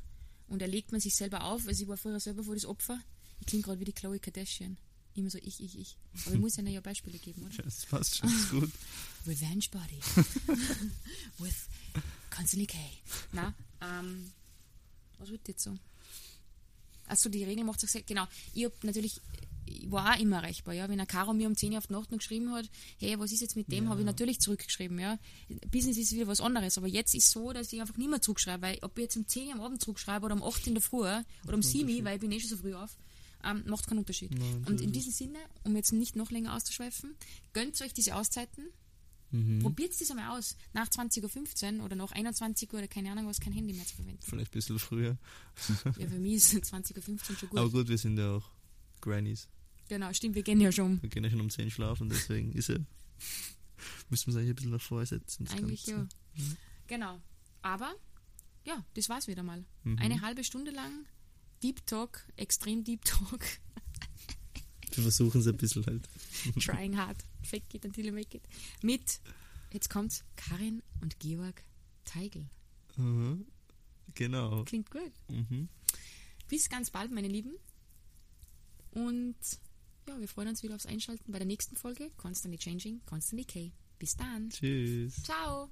Und 0.47 0.61
erlegt 0.61 0.91
man 0.91 0.99
sich 1.01 1.15
selber 1.15 1.43
auf. 1.45 1.67
Also 1.67 1.83
ich 1.83 1.87
war 1.87 1.97
früher 1.97 2.19
selber 2.19 2.43
vor 2.43 2.55
das 2.55 2.65
Opfer. 2.65 2.99
Ich 3.39 3.47
klinge 3.47 3.63
gerade 3.63 3.79
wie 3.79 3.85
die 3.85 3.93
Chloe 3.93 4.19
Kardashian. 4.19 4.77
Immer 5.15 5.29
so 5.29 5.37
ich, 5.39 5.59
ich, 5.61 5.77
ich. 5.77 5.97
Aber 6.25 6.35
ich 6.35 6.39
muss 6.41 6.55
ja 6.55 6.63
ja 6.63 6.79
Beispiele 6.81 7.19
geben, 7.19 7.43
oder? 7.43 7.63
Das 7.63 7.85
passt 7.85 8.17
schon 8.17 8.29
ist 8.29 8.49
gut. 8.49 8.71
Revenge 9.27 9.65
Body. 9.71 9.99
With 11.37 11.67
Constantly 12.29 12.65
K. 12.67 12.77
Na, 13.33 13.53
ähm, 13.81 14.31
was 15.19 15.29
wird 15.29 15.47
jetzt 15.47 15.63
so? 15.63 15.77
Achso, 17.07 17.29
die 17.29 17.43
Regel 17.43 17.63
macht 17.65 17.79
sich 17.81 18.05
genau. 18.05 18.25
Ich 18.53 18.63
hab 18.65 18.83
natürlich, 18.85 19.19
ich 19.65 19.91
war 19.91 20.15
auch 20.15 20.19
immer 20.19 20.37
erreichbar, 20.37 20.73
ja. 20.73 20.85
Wenn 20.85 20.93
eine 20.99 21.05
Caro 21.07 21.33
mir 21.33 21.47
um 21.47 21.57
10 21.57 21.73
Uhr 21.73 21.77
auf 21.79 21.87
die 21.87 21.93
Nacht 21.93 22.09
noch 22.09 22.17
geschrieben 22.19 22.53
hat, 22.53 22.69
hey, 22.99 23.19
was 23.19 23.33
ist 23.33 23.41
jetzt 23.41 23.57
mit 23.57 23.69
dem, 23.69 23.83
Ja. 23.83 23.89
habe 23.89 23.99
ich 23.99 24.05
natürlich 24.05 24.39
zurückgeschrieben, 24.39 24.97
ja. 24.97 25.19
Business 25.69 25.97
ist 25.97 26.13
wieder 26.13 26.27
was 26.27 26.39
anderes, 26.39 26.77
aber 26.77 26.87
jetzt 26.87 27.13
ist 27.13 27.29
so, 27.31 27.51
dass 27.51 27.73
ich 27.73 27.81
einfach 27.81 27.97
nicht 27.97 28.09
mehr 28.09 28.21
zurückschreibe, 28.21 28.61
weil 28.61 28.77
ob 28.81 28.97
ich 28.97 29.03
jetzt 29.03 29.17
um 29.17 29.27
10 29.27 29.47
Uhr 29.47 29.53
am 29.55 29.61
Abend 29.61 29.81
zurückschreibe 29.81 30.25
oder 30.25 30.35
um 30.35 30.43
8 30.43 30.61
Uhr 30.61 30.67
in 30.67 30.73
der 30.75 30.81
Früh 30.81 30.99
oder 31.45 31.53
um 31.53 31.61
7 31.61 31.89
Uhr, 31.89 32.03
weil 32.05 32.15
ich 32.15 32.21
bin 32.21 32.31
eh 32.31 32.39
schon 32.39 32.49
so 32.49 32.57
früh 32.57 32.73
auf, 32.73 32.95
ähm, 33.43 33.63
macht 33.67 33.87
keinen 33.87 33.99
Unterschied. 33.99 34.31
Nein, 34.37 34.63
Und 34.67 34.81
in 34.81 34.91
diesem 34.91 35.11
Sinne, 35.11 35.39
um 35.63 35.75
jetzt 35.75 35.91
nicht 35.93 36.15
noch 36.15 36.31
länger 36.31 36.55
auszuschweifen, 36.55 37.15
gönnt 37.53 37.81
euch 37.81 37.93
diese 37.93 38.15
Auszeiten, 38.15 38.65
Mhm. 39.31 39.59
Probiert 39.59 39.99
das 39.99 40.11
einmal 40.11 40.37
aus. 40.37 40.57
Nach 40.73 40.87
20.15 40.87 41.79
Uhr 41.79 41.85
oder 41.85 41.95
nach 41.95 42.11
21 42.11 42.71
Uhr 42.73 42.79
oder 42.79 42.87
keine 42.87 43.11
Ahnung 43.11 43.27
was, 43.27 43.39
kein 43.39 43.53
Handy 43.53 43.73
mehr 43.73 43.85
zu 43.85 43.95
verwenden. 43.95 44.19
Vielleicht 44.21 44.51
ein 44.51 44.53
bisschen 44.53 44.79
früher. 44.79 45.17
Ja, 45.97 46.07
für 46.07 46.19
mich 46.19 46.33
ist 46.33 46.53
20.15 46.53 46.97
Uhr 46.97 47.37
schon 47.37 47.49
gut. 47.49 47.59
Aber 47.59 47.69
gut, 47.69 47.87
wir 47.87 47.97
sind 47.97 48.17
ja 48.17 48.35
auch 48.35 48.49
Grannies. 48.99 49.47
Genau, 49.87 50.11
stimmt, 50.13 50.35
wir 50.35 50.43
gehen 50.43 50.59
ja 50.61 50.71
schon. 50.71 51.01
Wir 51.01 51.09
gehen 51.09 51.23
ja 51.23 51.29
schon 51.29 51.41
um 51.41 51.49
10 51.49 51.71
schlafen, 51.71 52.09
deswegen 52.09 52.51
ist 52.53 52.69
ja. 52.69 52.75
Müssen 54.09 54.27
wir 54.27 54.31
es 54.31 54.37
eigentlich 54.37 54.49
ein 54.49 54.55
bisschen 54.55 54.71
nach 54.71 54.81
vorsetzen. 54.81 55.45
das 55.45 55.53
Eigentlich 55.55 55.85
ja. 55.85 55.95
Ganze. 55.97 56.57
Genau. 56.87 57.19
Aber, 57.61 57.93
ja, 58.65 58.83
das 58.95 59.09
war's 59.09 59.27
wieder 59.27 59.43
mal. 59.43 59.63
Mhm. 59.83 59.97
Eine 59.99 60.21
halbe 60.21 60.43
Stunde 60.43 60.71
lang 60.71 61.05
Deep 61.61 61.85
Talk, 61.85 62.25
extrem 62.37 62.83
Deep 62.83 63.03
Talk, 63.05 63.45
Wir 64.91 65.03
versuchen 65.03 65.41
es 65.41 65.47
ein 65.47 65.57
bisschen 65.57 65.85
halt. 65.85 66.07
trying 66.59 66.97
hard, 66.97 67.17
fake 67.43 67.73
it 67.73 67.85
until 67.85 68.05
you 68.05 68.13
make 68.13 68.35
it. 68.35 68.43
Mit, 68.81 69.21
jetzt 69.71 69.89
kommt's, 69.89 70.23
Karin 70.35 70.81
und 71.01 71.19
Georg 71.19 71.63
Teigl. 72.03 72.49
Mhm. 72.97 73.45
Genau. 74.13 74.63
Klingt 74.65 74.91
gut. 74.91 75.13
Mhm. 75.29 75.69
Bis 76.47 76.69
ganz 76.69 76.89
bald, 76.89 77.11
meine 77.11 77.29
Lieben. 77.29 77.53
Und 78.91 79.37
ja, 80.07 80.19
wir 80.19 80.27
freuen 80.27 80.49
uns 80.49 80.63
wieder 80.63 80.75
aufs 80.75 80.85
Einschalten 80.85 81.31
bei 81.31 81.37
der 81.37 81.47
nächsten 81.47 81.75
Folge. 81.75 82.11
Constantly 82.17 82.57
Changing, 82.57 83.01
Constantly 83.05 83.45
K. 83.45 83.71
Bis 83.99 84.15
dann. 84.15 84.49
Tschüss. 84.49 85.23
Ciao. 85.23 85.69